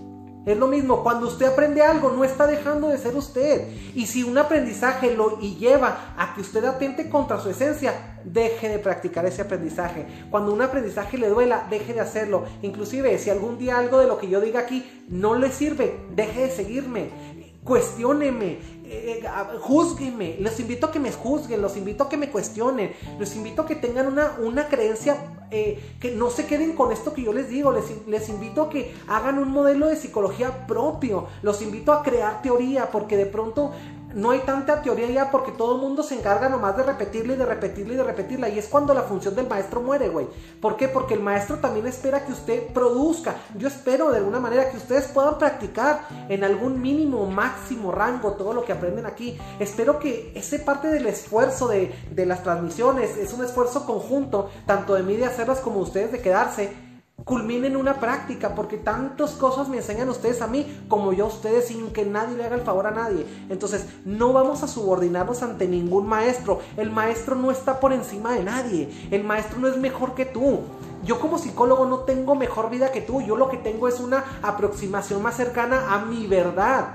[0.45, 3.67] Es lo mismo, cuando usted aprende algo, no está dejando de ser usted.
[3.95, 8.67] Y si un aprendizaje lo y lleva a que usted atente contra su esencia, deje
[8.67, 10.05] de practicar ese aprendizaje.
[10.29, 12.43] Cuando un aprendizaje le duela, deje de hacerlo.
[12.61, 16.41] Inclusive, si algún día algo de lo que yo diga aquí no le sirve, deje
[16.41, 17.42] de seguirme.
[17.63, 19.23] Cuestióneme, eh,
[19.61, 23.61] juzguenme, los invito a que me juzguen, los invito a que me cuestionen, los invito
[23.61, 25.17] a que tengan una, una creencia,
[25.49, 28.69] eh, que no se queden con esto que yo les digo, les, les invito a
[28.69, 33.71] que hagan un modelo de psicología propio, los invito a crear teoría, porque de pronto
[34.13, 37.37] no hay tanta teoría ya porque todo el mundo se encarga nomás de repetirla y
[37.37, 38.49] de repetirla y de repetirla.
[38.49, 40.27] Y es cuando la función del maestro muere, güey.
[40.61, 40.87] ¿Por qué?
[40.87, 43.35] Porque el maestro también espera que usted produzca.
[43.57, 48.53] Yo espero de alguna manera que ustedes puedan practicar en algún mínimo, máximo rango todo
[48.53, 49.37] lo que aprenden aquí.
[49.59, 54.93] Espero que ese parte del esfuerzo de, de las transmisiones es un esfuerzo conjunto, tanto
[54.95, 56.92] de mí de hacerlas como ustedes de quedarse
[57.23, 61.67] culminen una práctica, porque tantas cosas me enseñan ustedes a mí como yo a ustedes
[61.67, 63.25] sin que nadie le haga el favor a nadie.
[63.49, 66.59] Entonces, no vamos a subordinarnos ante ningún maestro.
[66.75, 68.89] El maestro no está por encima de nadie.
[69.11, 70.61] El maestro no es mejor que tú.
[71.05, 73.21] Yo como psicólogo no tengo mejor vida que tú.
[73.21, 76.93] Yo lo que tengo es una aproximación más cercana a mi verdad.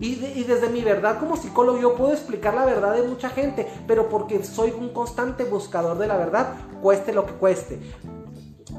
[0.00, 3.66] Y, y, desde mi verdad como psicólogo yo puedo explicar la verdad de mucha gente,
[3.86, 7.80] pero porque soy un constante buscador de la verdad, cueste lo que cueste.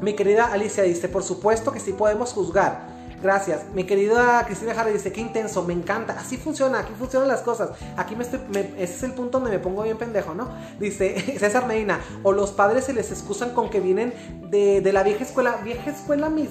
[0.04, 2.91] Mi querida Alicia dice, por supuesto que sí podemos juzgar.
[3.22, 3.62] Gracias.
[3.74, 6.20] Mi querida Cristina Jara dice, qué intenso, me encanta.
[6.20, 7.70] Así funciona, aquí funcionan las cosas.
[7.95, 8.41] Aquí me estoy,
[8.78, 10.49] ese es el punto donde me pongo bien pendejo, ¿no?
[10.78, 14.14] Dice César Medina, o los padres se les excusan con que vienen
[14.49, 15.56] de, de la vieja escuela.
[15.64, 16.49] Vieja escuela, mis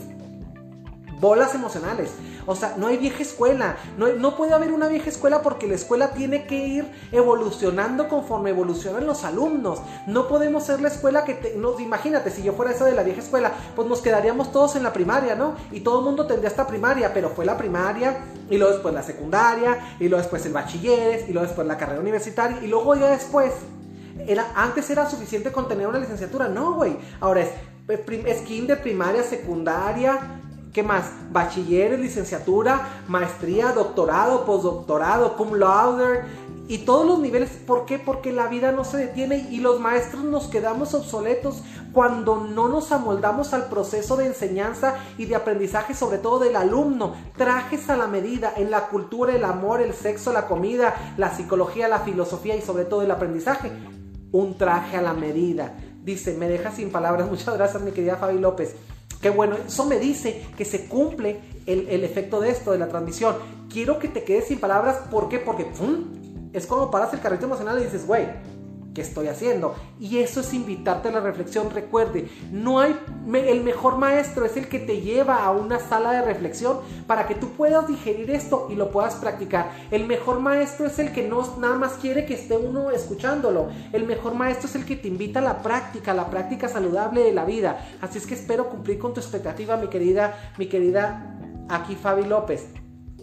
[1.23, 2.11] bolas emocionales.
[2.47, 3.77] O sea, no hay vieja escuela.
[3.97, 8.51] No, no, puede haber una vieja escuela porque la escuela tiene que ir evolucionando conforme
[8.51, 9.81] evolucionan los alumnos.
[10.09, 11.35] No podemos ser la escuela que...
[11.35, 14.83] Te, imagínate, si yo fuera esa de la vieja escuela, pues nos quedaríamos todos en
[14.83, 15.55] la primaria, ¿no?
[15.71, 18.19] Y todo el mundo tendría esta primaria, pero fue la primaria,
[18.51, 22.01] y luego después la secundaria, y luego después el bachilleres, y luego después la carrera
[22.01, 23.53] universitaria, y luego ya después...
[24.27, 26.97] Era, antes era suficiente con tener una licenciatura, no, güey.
[27.19, 27.51] Ahora es,
[27.89, 30.42] es kinder, primaria, secundaria,
[30.73, 31.11] ¿Qué más?
[31.31, 36.23] Bachilleres, licenciatura, maestría, doctorado, postdoctorado, cum laude
[36.67, 37.51] y todos los niveles.
[37.51, 37.99] ¿Por qué?
[37.99, 41.63] Porque la vida no se detiene y los maestros nos quedamos obsoletos
[41.93, 47.17] cuando no nos amoldamos al proceso de enseñanza y de aprendizaje, sobre todo del alumno.
[47.37, 51.87] Trajes a la medida en la cultura, el amor, el sexo, la comida, la psicología,
[51.87, 53.71] la filosofía y sobre todo el aprendizaje.
[54.31, 55.77] Un traje a la medida.
[56.03, 57.29] Dice, me deja sin palabras.
[57.31, 58.75] Muchas gracias, mi querida Fabi López.
[59.23, 63.37] Qué bueno, eso me dice que se cumple el, efecto de esto, de la transmisión.
[63.73, 64.97] Quiero que te quedes sin palabras.
[65.13, 65.39] ¿Por qué?
[65.39, 65.65] Porque
[66.53, 68.27] es como paras el carrito emocional y dices, güey,
[68.95, 69.75] ¿Qué estoy haciendo?
[69.99, 71.71] Y eso es invitarte a la reflexión.
[71.71, 72.95] Recuerde, no hay
[73.35, 77.35] el mejor maestro es el que te lleva a una sala de reflexión para que
[77.35, 79.71] tú puedas digerir esto y lo puedas practicar.
[79.91, 83.69] El mejor maestro es el que no nada más quiere que esté uno escuchándolo.
[83.93, 87.33] El mejor maestro es el que te invita a la práctica, la práctica saludable de
[87.33, 87.87] la vida.
[88.01, 91.39] Así es que espero cumplir con tu expectativa, mi querida, mi querida
[91.69, 92.82] aquí Fabi López.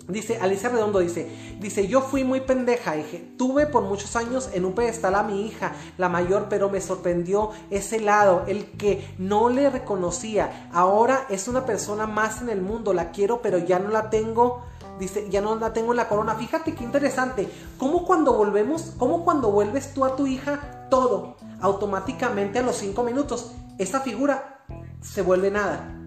[0.10, 1.30] Dice, Alicia Redondo dice,
[1.60, 5.46] dice, yo fui muy pendeja, dije, tuve por muchos años en un pedestal a mi
[5.46, 10.68] hija, la mayor, pero me sorprendió ese lado, el que no le reconocía.
[10.74, 14.64] Ahora es una persona más en el mundo, la quiero, pero ya no la tengo.
[15.00, 16.34] Dice, ya no la tengo en la corona.
[16.34, 17.48] Fíjate qué interesante.
[17.78, 23.04] ¿Cómo cuando volvemos, cómo cuando vuelves tú a tu hija, todo, automáticamente a los cinco
[23.04, 24.66] minutos, esa figura
[25.02, 25.99] se vuelve nada?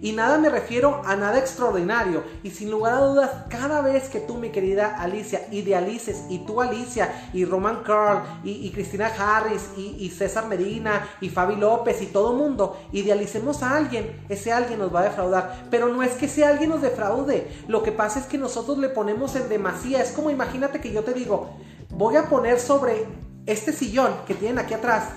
[0.00, 2.22] Y nada me refiero a nada extraordinario.
[2.42, 6.60] Y sin lugar a dudas, cada vez que tú, mi querida Alicia, idealices, y tú
[6.60, 12.32] Alicia, y Roman Carl, y, Cristina Harris, y, César Medina, y Fabi López, y todo
[12.32, 15.66] mundo, idealicemos a alguien, ese alguien nos va a defraudar.
[15.70, 17.48] Pero no es que ese alguien nos defraude.
[17.66, 20.00] Lo que pasa es que nosotros le ponemos en demasía.
[20.00, 21.50] Es como imagínate que yo te digo,
[21.90, 23.06] voy a poner sobre
[23.46, 25.08] este sillón que tienen aquí atrás,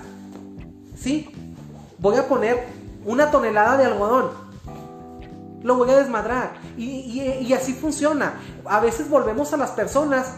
[0.96, 1.30] ¿sí?
[1.98, 2.64] Voy a poner
[3.04, 4.41] una tonelada de algodón
[5.62, 6.54] lo voy a desmadrar.
[6.76, 8.34] Y, así funciona.
[8.64, 10.34] A veces volvemos a las personas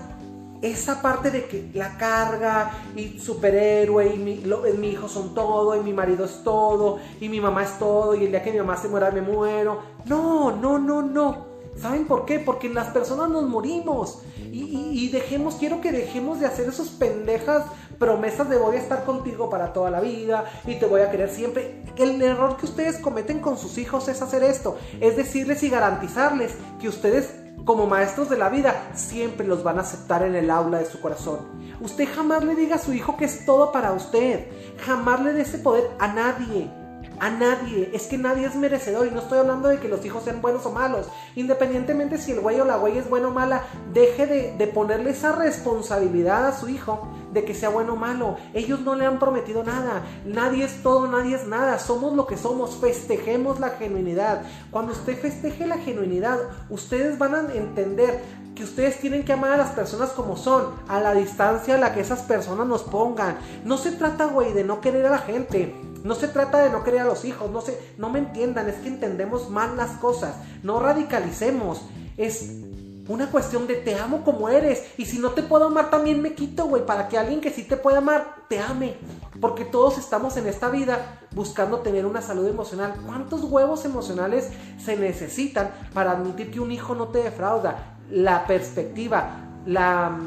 [0.63, 4.43] esa parte de que la carga y superhéroe y mi,
[4.79, 8.25] mi, hijo son todo y mi marido es todo y mi mamá es todo y
[8.25, 9.81] el día que mi mamá se muera me muero.
[10.07, 11.55] No, no, no, no.
[11.77, 12.39] ¿Saben por qué?
[12.39, 14.21] Porque las personas nos morimos.
[14.53, 17.65] Y, dejemos, quiero que dejemos de hacer esos pendejas
[18.05, 21.31] promesas de voy a estar contigo para toda la vida y te voy a querer
[21.31, 21.83] siempre.
[21.97, 26.55] El error que ustedes cometen con sus hijos es hacer esto, es decirles y garantizarles
[26.79, 27.35] que ustedes
[27.65, 31.01] como maestros de la vida siempre los van a aceptar en el aula de su
[31.01, 31.39] corazón.
[31.81, 34.49] Usted jamás le diga a su hijo que es todo para usted,
[34.85, 36.84] jamás le dé ese poder a nadie
[37.25, 37.89] a nadie.
[37.95, 40.67] Es que nadie es merecedor y no estoy hablando de que los hijos sean buenos
[40.67, 41.07] o malos.
[41.37, 43.63] Independientemente si el güey o la güey es bueno o mala,
[43.95, 48.37] deje de, de, ponerle esa responsabilidad a su hijo de que sea bueno o malo.
[48.53, 50.03] Ellos no le han prometido nada.
[50.27, 51.79] Nadie es todo, nadie es nada.
[51.79, 52.77] Somos lo que somos.
[52.77, 54.43] Festejemos la genuinidad.
[54.71, 58.21] Cuando usted festeje la genuinidad, ustedes van a entender
[58.55, 61.95] que ustedes tienen que amar a las personas como son, a la distancia a la
[61.95, 63.39] que esas personas nos pongan.
[63.65, 65.94] No se trata, güey, de no querer a la gente.
[66.05, 68.77] No se trata de no querer a los hijos, no, se, no me entiendan, es
[68.77, 71.81] que entendemos mal las cosas, no radicalicemos,
[72.17, 72.61] es
[73.09, 76.35] una cuestión de te amo como eres y si no te puedo amar también me
[76.35, 78.97] quito, güey, para que alguien que sí te pueda amar te ame,
[79.41, 82.95] porque todos estamos en esta vida buscando tener una salud emocional.
[83.05, 84.51] ¿Cuántos huevos emocionales
[84.83, 87.97] se necesitan para admitir que un hijo no te defrauda?
[88.11, 90.19] La perspectiva, la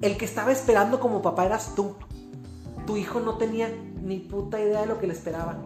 [0.00, 1.94] el que estaba esperando como papá eras tú.
[2.86, 3.70] Tu hijo no tenía
[4.02, 5.56] ni puta idea de lo que le esperaba.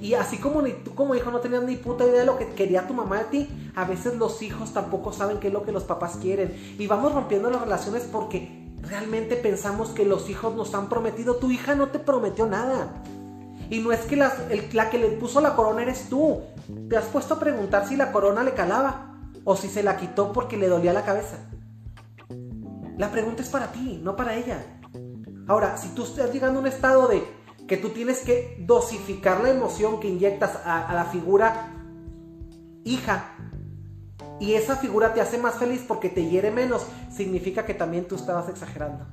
[0.00, 2.48] Y así como ni tú como hijo no tenías ni puta idea de lo que
[2.50, 5.72] quería tu mamá de ti, a veces los hijos tampoco saben qué es lo que
[5.72, 6.54] los papás quieren.
[6.78, 11.36] Y vamos rompiendo las relaciones porque realmente pensamos que los hijos nos han prometido.
[11.36, 13.02] Tu hija no te prometió nada.
[13.70, 14.32] Y no es que la,
[14.72, 16.40] la que le puso la corona eres tú.
[16.88, 19.16] ¿Te has puesto a preguntar si la corona le calaba?
[19.44, 21.38] O si se la quitó porque le dolía la cabeza.
[22.98, 24.64] La pregunta es para ti, no para ella.
[25.48, 27.24] Ahora, si tú estás llegando a un estado de
[27.66, 31.72] que tú tienes que dosificar la emoción que inyectas a, la figura
[32.84, 33.34] hija
[34.40, 38.16] y esa figura te hace más feliz porque te hiere menos, significa que también tú
[38.16, 39.06] estabas exagerando.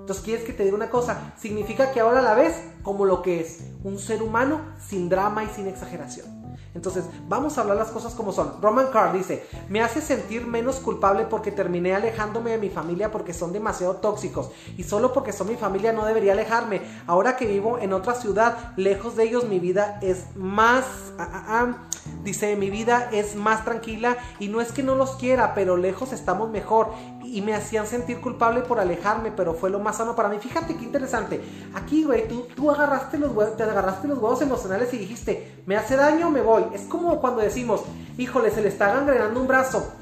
[0.00, 1.32] Entonces, ¿quieres que te diga una cosa?
[1.38, 5.48] Significa que ahora la ves como lo que es, un ser humano sin drama y
[5.48, 6.39] sin exageración.
[6.74, 8.60] Entonces, vamos a hablar las cosas como son.
[8.60, 13.34] Roman Carr dice, me hace sentir menos culpable porque terminé alejándome de mi familia porque
[13.34, 16.82] son demasiado tóxicos y solo porque son mi familia no debería alejarme.
[17.06, 20.84] Ahora que vivo en otra ciudad, lejos de ellos, mi vida es más...
[21.18, 21.76] Ah, ah, ah,
[22.22, 26.12] dice, mi vida es más tranquila y no es que no los quiera, pero lejos
[26.12, 26.92] estamos mejor
[27.24, 30.38] y me hacían sentir culpable por alejarme, pero fue lo más sano para mí.
[30.38, 31.40] Fíjate qué interesante.
[31.74, 35.76] Aquí, güey, tú, tú agarraste los huevos, te agarraste los huevos emocionales y dijiste, me
[35.76, 36.64] hace daño, me voy.
[36.72, 37.82] Es como cuando decimos,
[38.18, 39.92] híjole, se le está gangrenando un brazo.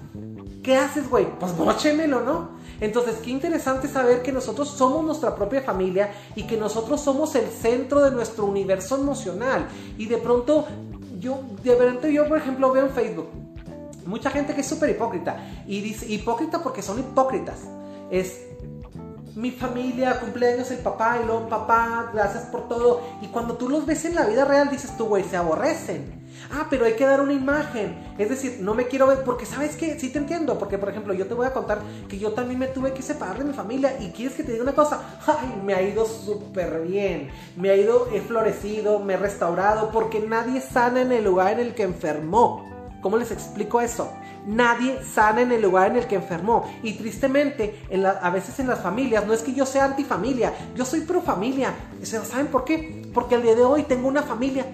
[0.63, 1.27] ¿Qué haces, güey?
[1.39, 2.59] Pues mochémelo, ¿no?
[2.81, 7.49] Entonces, qué interesante saber que nosotros somos nuestra propia familia y que nosotros somos el
[7.49, 9.67] centro de nuestro universo emocional.
[9.97, 10.67] Y de pronto,
[11.19, 13.29] yo, de repente yo, por ejemplo, veo en Facebook
[14.09, 15.37] mucha gente que es súper hipócrita.
[15.67, 17.59] Y dice, hipócrita porque son hipócritas.
[18.11, 18.41] Es
[19.37, 23.03] mi familia, cumpleaños el papá y luego papá, gracias por todo.
[23.23, 26.27] Y cuando tú los ves en la vida real, dices tú, güey, se aborrecen.
[26.51, 28.15] Ah, pero hay que dar una imagen.
[28.17, 31.13] Es decir, no me quiero ver, porque sabes que, sí te entiendo, porque por ejemplo,
[31.13, 33.97] yo te voy a contar que yo también me tuve que separar de mi familia
[34.01, 37.77] y quieres que te diga una cosa, ay, me ha ido súper bien, me ha
[37.77, 41.83] ido, he florecido, me he restaurado, porque nadie sana en el lugar en el que
[41.83, 42.68] enfermó.
[43.01, 44.13] ¿Cómo les explico eso?
[44.47, 46.65] Nadie sana en el lugar en el que enfermó.
[46.83, 47.87] Y tristemente,
[48.23, 51.75] a veces en las familias, no es que yo sea antifamilia, yo soy pro familia.
[52.03, 53.11] ¿Saben por qué?
[53.15, 54.67] Porque al día de hoy tengo una familia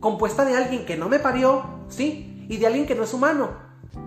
[0.00, 2.46] compuesta de alguien que no me parió, ¿sí?
[2.48, 3.66] Y de alguien que no es humano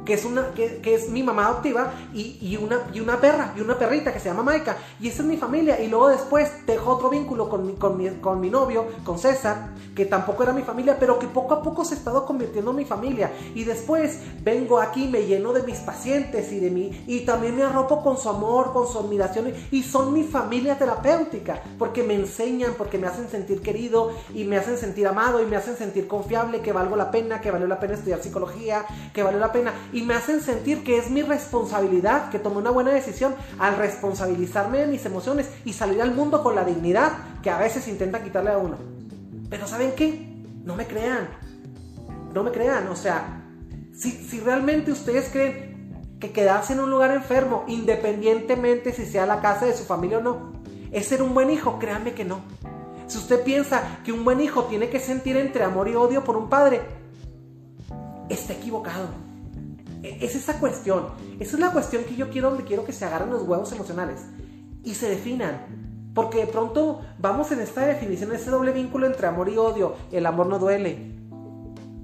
[0.09, 3.77] que es, una, que, es mi mamá adoptiva, y, una, y una perra, y una
[3.77, 4.75] perrita que se llama Maika.
[4.99, 5.79] Y esa es mi familia.
[5.79, 9.69] Y luego después dejo otro vínculo con mi, con, mi, con mi novio, con César,
[9.95, 12.77] que tampoco era mi familia, pero que poco a poco se ha estado convirtiendo en
[12.77, 13.31] mi familia.
[13.53, 17.61] Y después vengo aquí, me lleno de mis pacientes y de mí, y también me
[17.61, 22.73] arropo con su amor, con su admiración, y son mi familia terapéutica, porque me enseñan,
[22.79, 26.61] porque me hacen sentir querido, y me hacen sentir amado, y me hacen sentir confiable,
[26.61, 29.98] que valgo la pena, que valió la pena estudiar psicología, que valió la pena y
[30.03, 34.87] me hacen sentir que es mi responsabilidad, que tomé una buena decisión al responsabilizarme de
[34.87, 38.57] mis emociones y salir al mundo con la dignidad que a veces intenta quitarle a
[38.57, 38.77] uno.
[39.49, 40.27] Pero ¿saben qué?
[40.63, 41.29] No me crean.
[42.33, 42.87] No me crean.
[42.87, 43.43] O sea,
[43.97, 49.41] si, si realmente ustedes creen que quedarse en un lugar enfermo, independientemente si sea la
[49.41, 50.53] casa de su familia o no,
[50.91, 52.41] es ser un buen hijo, créanme que no.
[53.07, 56.37] Si usted piensa que un buen hijo tiene que sentir entre amor y odio por
[56.37, 56.81] un padre,
[58.29, 59.28] está equivocado.
[60.03, 61.07] E, es esa cuestión.
[61.39, 64.21] Esa es la cuestión que yo quiero, donde quiero que se agarren los huevos emocionales
[64.83, 66.11] y se definan.
[66.13, 69.95] Porque de pronto vamos en esta definición, ese doble vínculo entre amor y odio.
[70.11, 71.15] El amor no duele,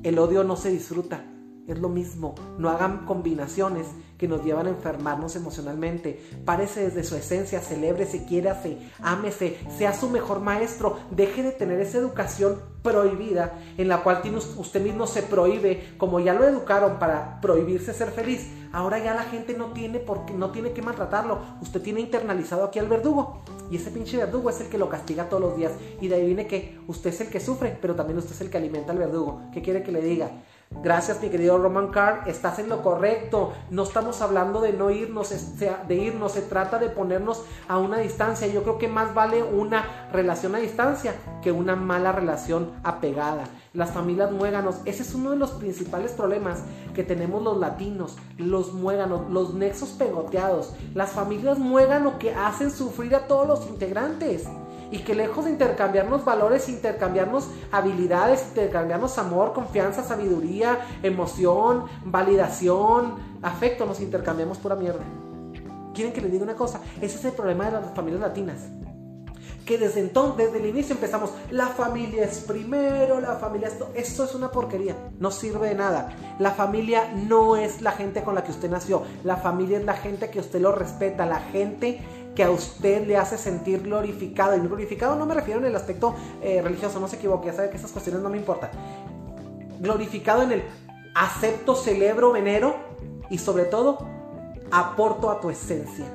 [0.04, 1.24] el odio no se disfruta.
[1.68, 3.88] Es lo mismo, no hagan combinaciones
[4.20, 6.22] que nos llevan a enfermarnos emocionalmente.
[6.46, 11.00] Parece desde su esencia, celébrese, quiérase, ámese, sea su mejor maestro.
[11.10, 14.22] Deje de tener esa educación prohibida en la cual
[14.58, 18.48] usted mismo se prohíbe, como ya lo educaron para prohibirse ser feliz.
[18.72, 21.40] Ahora ya la gente no tiene, por no tiene que maltratarlo.
[21.62, 23.42] Usted tiene internalizado aquí al verdugo.
[23.72, 25.72] Y ese pinche verdugo es el que lo castiga todos los días.
[26.00, 28.52] Y de ahí viene que usted es el que sufre, pero también usted es el
[28.52, 29.42] que alimenta al verdugo.
[29.52, 30.30] ¿Qué quiere que le diga?
[30.72, 33.54] Gracias, mi querido Roman Carr, estás en lo correcto.
[33.70, 38.48] No estamos hablando de no irnos, de irnos, se trata de ponernos a una distancia.
[38.48, 43.46] Yo creo que más vale una relación a distancia que una mala relación apegada.
[43.74, 46.64] Las familias muéganos, ese es uno de los principales problemas
[46.94, 50.74] que tenemos los latinos, los muéganos, los nexos pegoteados.
[50.94, 54.46] Las familias muégano que hacen sufrir a todos los integrantes
[54.92, 63.86] y que lejos de intercambiarnos valores, intercambiarnos habilidades, intercambiarnos amor, confianza, sabiduría, emoción, validación, afecto,
[63.86, 65.04] nos intercambiamos pura mierda.
[65.94, 66.82] ¿Quieren que les diga una cosa?
[67.02, 68.60] Ese es el problema de las familias latinas.
[69.66, 74.26] Que desde entonces, desde el inicio empezamos, la familia es primero, la familia esto, esto
[74.26, 76.16] es una porquería, no sirve de nada.
[76.38, 79.94] La familia no es la gente con la que usted nació, la familia es la
[79.94, 82.00] gente que usted lo respeta, la gente
[82.36, 84.56] que a usted le hace sentir glorificado.
[84.56, 87.70] Y glorificado no me refiero en el aspecto eh, religioso, no se equivoque, ya sabe
[87.70, 88.70] que esas cuestiones no me importan.
[89.80, 90.64] Glorificado en el
[91.16, 92.76] acepto, celebro, venero
[93.30, 94.06] y sobre todo
[94.72, 96.06] aporto a tu esencia.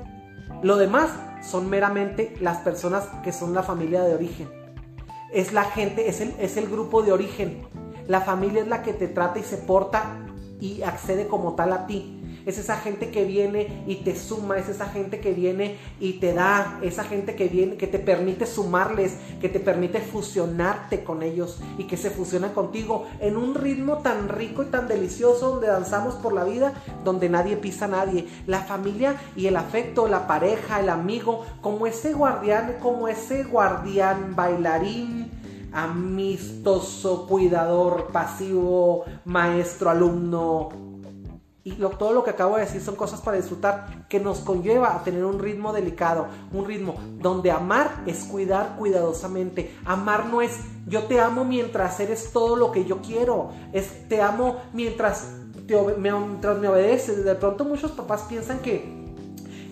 [0.62, 1.10] Lo demás
[1.42, 4.48] son meramente las personas que son la familia de origen.
[5.32, 7.62] Es la gente, es el, es el grupo de origen.
[8.06, 10.18] La familia es la que te trata y se porta
[10.60, 14.68] y accede como tal a ti es esa gente que viene y te suma, es
[14.68, 19.16] esa gente que viene y te da, esa gente que viene, que te permite sumarles,
[19.40, 24.28] que te permite fusionarte con ellos y que se fusiona contigo en un ritmo tan
[24.28, 26.74] rico y tan delicioso donde danzamos por la vida,
[27.04, 28.26] donde nadie pisa a nadie.
[28.46, 34.34] La familia y el afecto, la pareja, el amigo, como ese guardián, como ese guardián
[34.34, 35.30] bailarín
[35.72, 40.89] amistoso, cuidador, pasivo, maestro, alumno.
[41.62, 45.04] Y todo lo que acabo de decir son cosas para disfrutar que nos conlleva a
[45.04, 49.76] tener un ritmo delicado, un ritmo donde amar es cuidar cuidadosamente.
[49.84, 54.22] Amar no es yo te amo mientras eres todo lo que yo quiero, es te
[54.22, 55.32] amo mientras,
[55.68, 57.24] me, mientras me obedeces.
[57.24, 59.00] De pronto muchos papás piensan que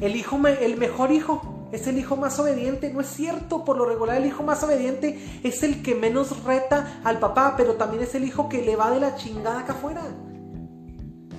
[0.03, 2.93] el hijo, el mejor hijo es el hijo más obediente.
[2.93, 7.01] No es cierto, por lo regular el hijo más obediente es el que menos reta
[7.03, 10.03] al papá, pero también es el hijo que le va de la chingada acá afuera.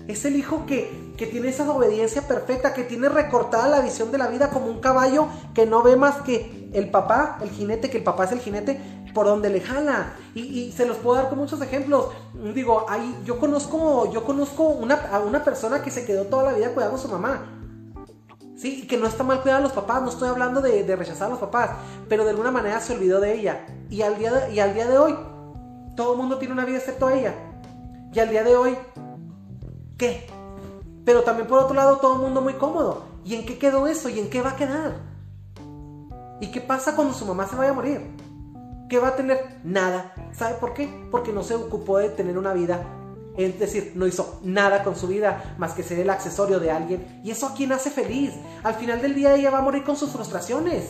[0.10, 4.18] Es el hijo que, que tiene esa obediencia perfecta, que tiene recortada la visión de
[4.18, 8.00] la vida como un caballo que no ve más que el papá, el jinete, que
[8.00, 8.80] el papá es el jinete,
[9.14, 10.14] por donde le jala.
[10.36, 12.08] Y, se los puedo dar con muchos ejemplos.
[12.54, 16.58] Digo, ahí, yo conozco, yo conozco una, a una persona que se quedó toda la
[16.58, 17.56] vida cuidando a su mamá
[18.60, 21.30] Sí, que no está mal cuidar a los papás, no estoy hablando de, rechazar a
[21.30, 21.70] los papás,
[22.10, 23.66] pero de alguna manera se olvidó de ella.
[23.90, 25.16] Y al, día de, y al día de hoy,
[25.96, 27.34] todo el mundo tiene una vida excepto ella.
[28.12, 28.78] Y al día de hoy,
[30.00, 30.26] ¿qué?
[31.06, 33.04] Pero también por otro lado, todo el mundo muy cómodo.
[33.24, 34.10] ¿Y en qué quedó eso?
[34.10, 34.96] ¿Y en qué va a quedar?
[36.42, 38.02] ¿Y qué pasa cuando su mamá se vaya a morir?
[38.90, 39.60] ¿Qué va a tener?
[39.64, 40.16] Nada.
[40.32, 40.90] ¿Sabe por qué?
[41.12, 42.84] Porque no se ocupó de tener una vida
[43.40, 47.22] es decir, no hizo nada con su vida más que ser el accesorio de alguien.
[47.24, 48.34] ¿Y eso a quién hace feliz?
[48.64, 50.90] Al final del día ella va a morir con sus frustraciones.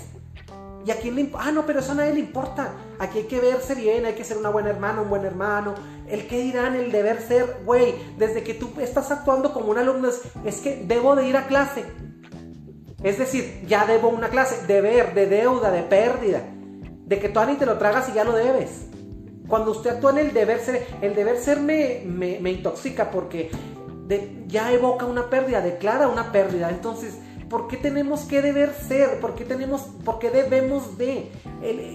[0.86, 1.48] ¿Y a quién le importa?
[1.48, 2.74] Ah, no, pero eso a nadie le importa.
[3.00, 5.76] Aquí hay que verse bien, hay que ser una buena hermana, un buen hermano.
[6.08, 10.10] El que dirán, el deber ser, güey, desde que tú estás actuando como un alumno
[10.46, 11.84] es, que debo de ir a clase.
[13.04, 16.42] Es decir, ya debo una clase, deber, de deuda, de pérdida.
[17.06, 18.86] De que tú ni te lo tragas y ya lo debes.
[19.48, 23.50] Cuando usted actúa en el deber ser, el deber ser me, me, intoxica porque
[24.48, 26.70] ya evoca una pérdida, declara una pérdida.
[26.70, 27.16] Entonces,
[27.50, 29.20] ¿por qué tenemos que deber ser?
[29.20, 31.32] ¿Por qué, tenemos, por qué debemos de?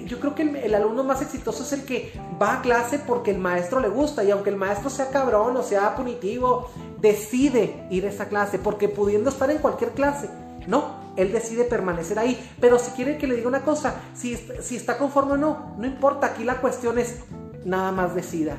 [0.06, 3.38] yo creo que el, alumno más exitoso es el que va a clase porque el
[3.38, 6.68] maestro le gusta y aunque el maestro sea cabrón o sea punitivo,
[7.00, 10.28] decide ir a esa clase porque pudiendo estar en cualquier clase,
[10.66, 12.38] no, él decide permanecer ahí.
[12.60, 15.86] Pero si quiere que le diga una cosa, si, si está conforme o no, no
[15.86, 17.20] importa, aquí la cuestión es
[17.64, 18.56] nada más decida.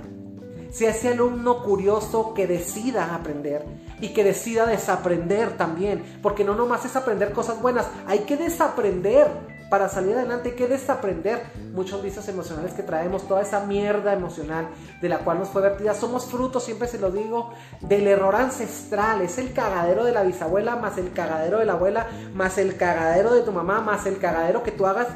[0.72, 3.66] Sea ese alumno curioso que decida aprender
[4.02, 9.28] y que decida desaprender también, porque no nomás es aprender cosas buenas, hay que desaprender
[9.70, 11.42] para salir adelante, hay que desaprender
[11.74, 14.68] muchos vicios emocionales que traemos, toda esa mierda emocional
[15.02, 15.94] de la cual nos fue vertida.
[15.94, 20.76] Somos frutos, siempre se lo digo, del error ancestral, es el cagadero de la bisabuela,
[20.76, 24.62] más el cagadero de la abuela, más el cagadero de tu mamá, más el cagadero
[24.62, 25.08] que tú hagas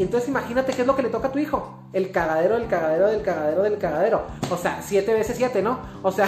[0.00, 1.84] y entonces imagínate qué es lo que le toca a tu hijo.
[1.92, 4.22] El cagadero, el cagadero, del cagadero, del cagadero.
[4.50, 5.78] O sea, siete veces siete, ¿no?
[6.02, 6.26] O sea,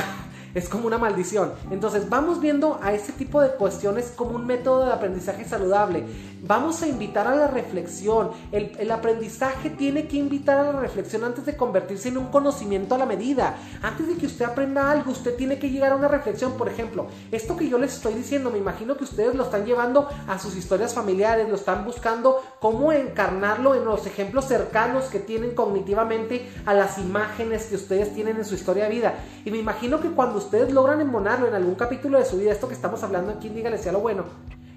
[0.55, 1.53] es como una maldición.
[1.71, 6.05] Entonces vamos viendo a ese tipo de cuestiones como un método de aprendizaje saludable.
[6.45, 8.31] Vamos a invitar a la reflexión.
[8.51, 12.99] El, aprendizaje tiene que invitar a la reflexión antes de convertirse en un conocimiento a
[12.99, 13.57] la medida.
[13.81, 16.53] Antes de que usted aprenda algo, usted tiene que llegar a una reflexión.
[16.55, 20.09] Por ejemplo, esto que yo les estoy diciendo, me imagino que ustedes lo están llevando
[20.27, 25.55] a sus historias familiares, lo están buscando cómo encarnarlo en los ejemplos cercanos que tienen
[25.55, 29.15] cognitivamente a las imágenes que ustedes tienen en su historia de vida.
[29.45, 32.69] Y me imagino que cuando ustedes logran embonarlo en algún capítulo de su vida, esto
[32.69, 34.25] que estamos hablando aquí, dígale sea lo bueno,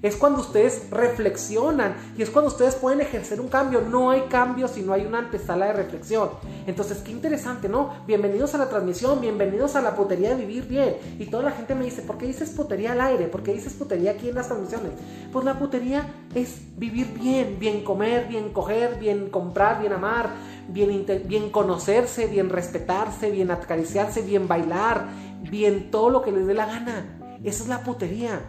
[0.06, 3.82] es cuando ustedes reflexionan y es cuando ustedes pueden ejercer un cambio.
[3.82, 6.30] No hay cambio si no hay una antesala de reflexión.
[6.68, 7.92] Entonces, qué interesante, ¿no?
[8.06, 10.98] Bienvenidos a la transmisión, bienvenidos a la putería de vivir bien.
[11.18, 13.28] Y toda la gente me dice, ¿por qué dices putería al aire?
[13.28, 14.92] ¿Por qué dices putería aquí en las transmisiones?
[15.34, 16.06] Pues la putería
[16.36, 20.30] es vivir bien, bien comer, bien coger, bien comprar, bien amar,
[20.68, 25.08] bien, bien conocerse, bien respetarse, bien acariciarse, bien bailar,
[25.50, 27.40] bien todo lo que les dé la gana.
[27.44, 28.42] Esa es la putería.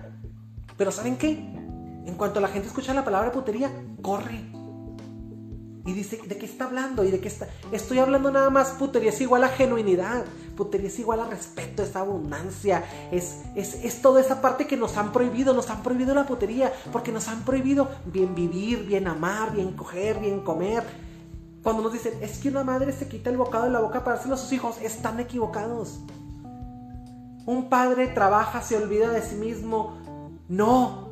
[0.76, 1.30] Pero ¿saben qué?
[1.30, 3.70] En cuanto la gente escucha la palabra putería,
[4.02, 4.56] corre.
[5.86, 7.04] Y dice, ¿de qué está hablando?
[7.04, 7.46] ¿Y de qué está?
[7.70, 10.24] Estoy hablando nada más, putería es igual a genuinidad,
[10.56, 14.96] putería es igual a respeto, es abundancia, es, es, es toda esa parte que nos
[14.96, 19.52] han prohibido, nos han prohibido la putería, porque nos han prohibido bien vivir, bien amar,
[19.52, 20.82] bien coger, bien comer.
[21.62, 24.16] Cuando nos dicen, es que una madre se quita el bocado de la boca para
[24.16, 26.00] dárselo a sus hijos, están equivocados.
[27.46, 29.96] Un padre trabaja, se olvida de sí mismo,
[30.48, 31.08] no.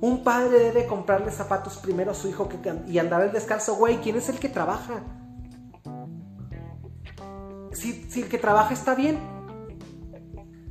[0.00, 2.48] Un padre debe comprarle zapatos primero a su hijo
[2.86, 3.76] y andar el descalzo.
[3.76, 5.02] Güey, ¿quién es el que trabaja?
[7.72, 9.18] Si, si el que trabaja está bien,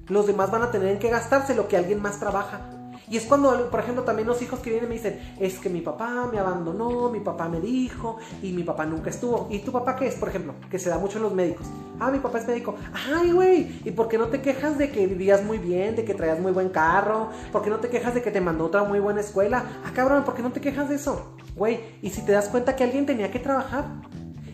[0.08, 2.70] Los demás van a tener que gastarse lo que alguien más trabaja.
[3.10, 5.82] Y es cuando, por ejemplo, también los hijos que vienen me dicen, es que mi
[5.82, 9.48] papá me abandonó, mi papá me dijo y mi papá nunca estuvo.
[9.52, 10.54] ¿Y tu papá qué es, por ejemplo?
[10.70, 11.68] Que se da mucho en los médicos.
[12.00, 12.76] Ah, mi papá es médico.
[13.14, 16.14] Ay, güey, ¿y por qué no te quejas de que vivías muy bien, de que
[16.14, 17.30] traías muy buen carro?
[17.52, 19.64] ¿Por qué no te quejas de que te mandó otra muy buena escuela?
[19.86, 21.36] Ah, cabrón, ¿por qué no te quejas de eso?
[21.56, 23.86] Güey, ¿y si te das cuenta que alguien tenía que trabajar?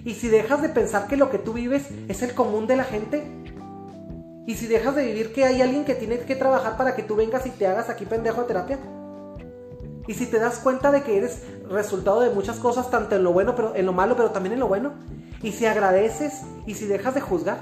[0.03, 2.83] ¿Y si dejas de pensar que lo que tú vives es el común de la
[2.83, 3.40] gente?
[4.47, 7.15] Y si dejas de vivir que hay alguien que tiene que trabajar para que tú
[7.15, 8.79] vengas y te hagas aquí pendejo de terapia.
[10.07, 13.33] Y si te das cuenta de que eres resultado de muchas cosas, tanto en lo
[13.33, 14.93] bueno, pero en lo malo, pero también en lo bueno.
[15.43, 17.59] Y si agradeces y si dejas de juzgar.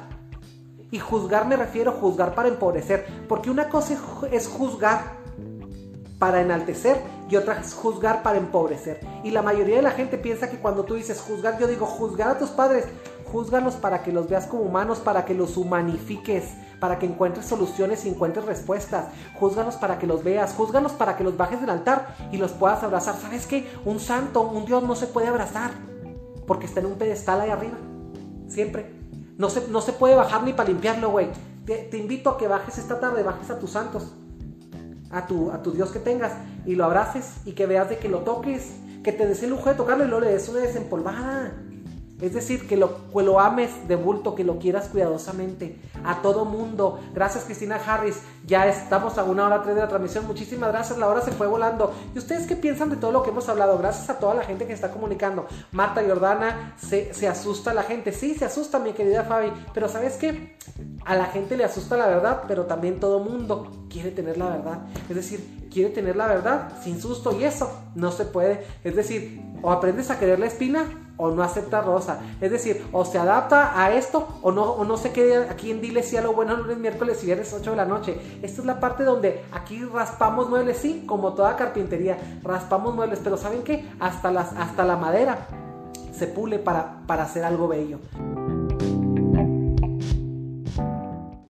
[0.92, 3.06] Y juzgar me refiero a juzgar para empobrecer.
[3.28, 3.98] Porque una cosa
[4.32, 5.20] es juzgar
[6.18, 6.98] para enaltecer
[7.30, 9.00] y otra es juzgar para empobrecer.
[9.24, 12.30] Y la mayoría de la gente piensa que cuando tú dices juzgar, yo digo juzgar
[12.30, 12.86] a tus padres.
[13.32, 18.06] Júzgalos para que los veas como humanos, para que los humanifiques, para que encuentres soluciones
[18.06, 19.08] y encuentres respuestas.
[19.40, 22.84] Júzgalos para que los veas, júzgalos para que los bajes del altar y los puedas
[22.84, 23.16] abrazar.
[23.16, 23.70] ¿Sabes qué?
[23.86, 25.72] Un santo, un Dios no se puede abrazar
[26.48, 27.78] porque está en un pedestal ahí arriba.
[28.48, 28.98] Siempre.
[29.38, 31.30] No se, no se puede bajar ni para limpiarlo, güey.
[31.66, 34.16] Te, invito a que bajes esta tarde, bajes a tus santos,
[35.12, 36.34] a tu, a tu Dios que tengas
[36.66, 38.74] y lo abraces y que veas de que lo toques,
[39.04, 41.54] que te des el lujo de tocarlo y luego le des una desempolvada
[42.22, 47.00] es decir, que lo, lo ames de bulto, que lo quieras cuidadosamente a todo mundo.
[47.14, 48.20] Gracias Cristina Harris.
[48.46, 50.28] Ya estamos a una hora tres de la transmisión.
[50.28, 50.98] Muchísimas gracias.
[50.98, 51.94] La hora se fue volando.
[52.14, 53.78] ¿Y ustedes qué piensan de todo lo que hemos hablado?
[53.78, 55.48] Gracias a toda la gente que está comunicando.
[55.72, 58.12] Marta Jordana, se, se asusta la gente.
[58.12, 59.54] Sí, se asusta mi querida Fabi.
[59.74, 60.58] Pero ¿sabes qué?
[61.06, 64.80] A la gente le asusta la verdad, pero también todo mundo quiere tener la verdad.
[65.10, 68.66] Es decir, quiere tener la verdad sin susto y eso no se puede.
[68.84, 70.86] Es decir, o aprendes a querer la espina
[71.20, 72.22] o no acepta rosa.
[72.42, 75.82] Es decir, o se adapta a esto o no, o no se queda aquí en
[75.82, 78.18] dile sí a lo bueno lunes, miércoles y viernes 8 de la noche.
[78.42, 83.38] Esta es la parte donde aquí raspamos muebles, sí, como toda carpintería, raspamos muebles, pero
[83.38, 83.86] ¿saben qué?
[84.00, 85.48] Hasta, las, hasta la madera
[86.14, 88.00] se pule para, para hacer algo bello.